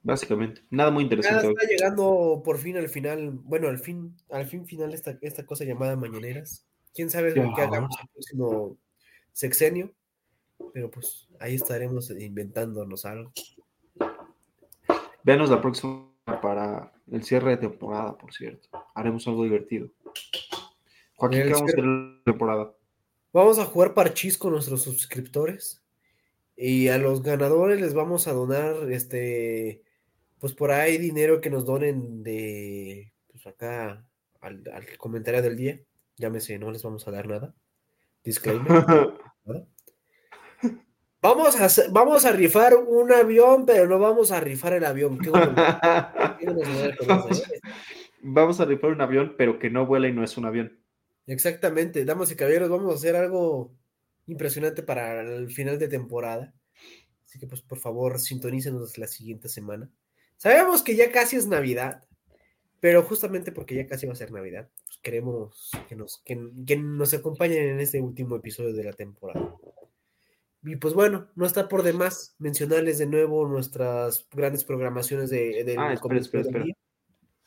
[0.03, 1.47] Básicamente, nada muy Ya interesante.
[1.49, 1.55] hoy.
[1.59, 5.65] está llegando por fin al final, bueno, al fin, al fin final esta, esta cosa
[5.65, 6.67] llamada mañaneras.
[6.95, 7.65] Quién sabe lo que Ya.
[7.69, 8.77] hagamos el próximo
[9.33, 9.93] sexenio,
[10.73, 13.33] pero pues ahí estaremos inventándonos algo.
[15.25, 16.13] Véanos la próxima
[16.43, 18.69] para el cierre de temporada, por cierto.
[18.95, 19.89] Haremos algo divertido.
[21.17, 22.75] Joaquín, El ¿qué vamos a hacer en la temporada?
[23.35, 25.83] Vamos a jugar parchís con nuestros suscriptores
[26.57, 29.83] y a los ganadores les vamos a donar, este,
[30.39, 34.07] pues por ahí dinero que nos donen de, pues acá
[34.41, 35.81] al, al comentario del día.
[36.17, 37.53] Llámese, no les vamos a dar nada.
[38.23, 38.69] Disclaimer.
[39.45, 39.67] nada.
[41.21, 45.19] Vamos a, vamos a rifar un avión, pero no vamos a rifar el avión.
[45.19, 45.55] Qué bueno.
[46.39, 46.47] Qué
[47.09, 47.61] vamos, ¿eh?
[48.23, 50.84] vamos a rifar un avión, pero que no vuela y no es un avión.
[51.27, 53.75] Exactamente, damas y caballeros, vamos a hacer algo
[54.27, 56.55] impresionante para el final de temporada.
[57.25, 59.91] Así que, pues, por favor, sintonícenos la siguiente semana.
[60.37, 62.05] Sabemos que ya casi es Navidad,
[62.81, 66.77] pero justamente porque ya casi va a ser Navidad, pues, queremos que nos, que, que
[66.77, 69.55] nos acompañen en este último episodio de la temporada.
[70.67, 75.93] Y pues bueno, no está por demás mencionarles de nuevo nuestras grandes programaciones de, Ah,
[75.93, 76.65] espera, espera, espera.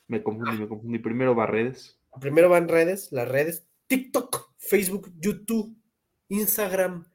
[0.07, 0.99] Me confundí, me confundí.
[0.99, 1.99] Primero va redes.
[2.21, 5.75] Primero van redes, las redes, TikTok, Facebook, YouTube,
[6.29, 7.05] Instagram,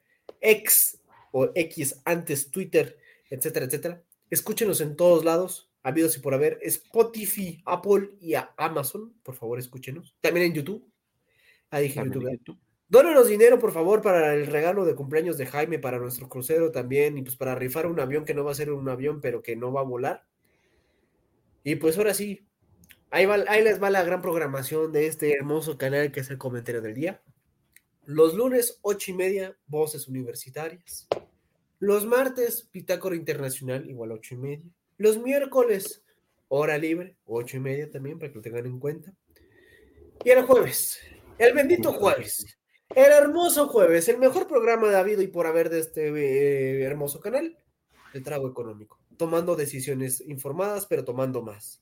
[0.40, 1.00] X
[1.32, 2.98] o X antes, Twitter,
[3.30, 4.02] etcétera, etcétera.
[4.30, 9.58] Escúchenos en todos lados, habidos y por haber, Spotify, Apple y a Amazon, por favor,
[9.58, 10.16] escúchenos.
[10.20, 10.90] También en YouTube.
[11.70, 12.58] Ahí dije YouTube.
[13.28, 17.22] dinero, por favor, para el regalo de cumpleaños de Jaime, para nuestro crucero también, y
[17.22, 19.72] pues para rifar un avión que no va a ser un avión, pero que no
[19.72, 20.26] va a volar.
[21.64, 22.46] Y pues ahora sí,
[23.12, 26.94] ahí, les va la gran programación de este hermoso canal que es el comentario del
[26.94, 27.22] día.
[28.04, 31.06] Los lunes, ocho y media, voces universitarias.
[31.78, 34.70] Los martes, Pitácora Internacional, igual ocho y media.
[34.96, 36.02] Los miércoles,
[36.48, 39.12] hora libre, ocho y media también, para que lo tengan en cuenta.
[40.24, 40.98] Y el jueves,
[41.38, 42.46] el bendito jueves,
[42.94, 47.20] el hermoso jueves, el mejor programa de habido y por haber de este eh, hermoso
[47.20, 47.58] canal,
[48.14, 48.98] el trago económico.
[49.16, 51.81] Tomando decisiones informadas, pero tomando más.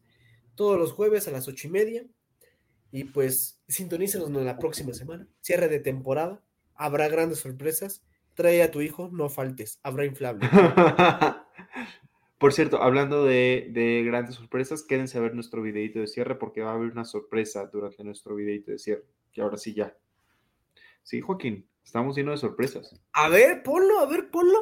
[0.60, 2.04] Todos los jueves a las ocho y media.
[2.92, 5.26] Y pues sintonícenos en la próxima semana.
[5.40, 6.42] Cierre de temporada.
[6.74, 8.04] Habrá grandes sorpresas.
[8.34, 9.80] Trae a tu hijo, no faltes.
[9.82, 10.46] Habrá inflable.
[12.38, 16.60] Por cierto, hablando de, de grandes sorpresas, quédense a ver nuestro videito de cierre porque
[16.60, 19.04] va a haber una sorpresa durante nuestro videito de cierre.
[19.32, 19.96] Y ahora sí ya.
[21.02, 23.00] Sí, Joaquín, estamos llenos de sorpresas.
[23.14, 24.58] A ver, ponlo, a ver, ponlo.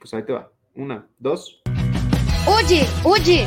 [0.00, 0.52] Pues ahí te va.
[0.74, 1.62] Una, dos.
[2.48, 3.46] Oye, oye,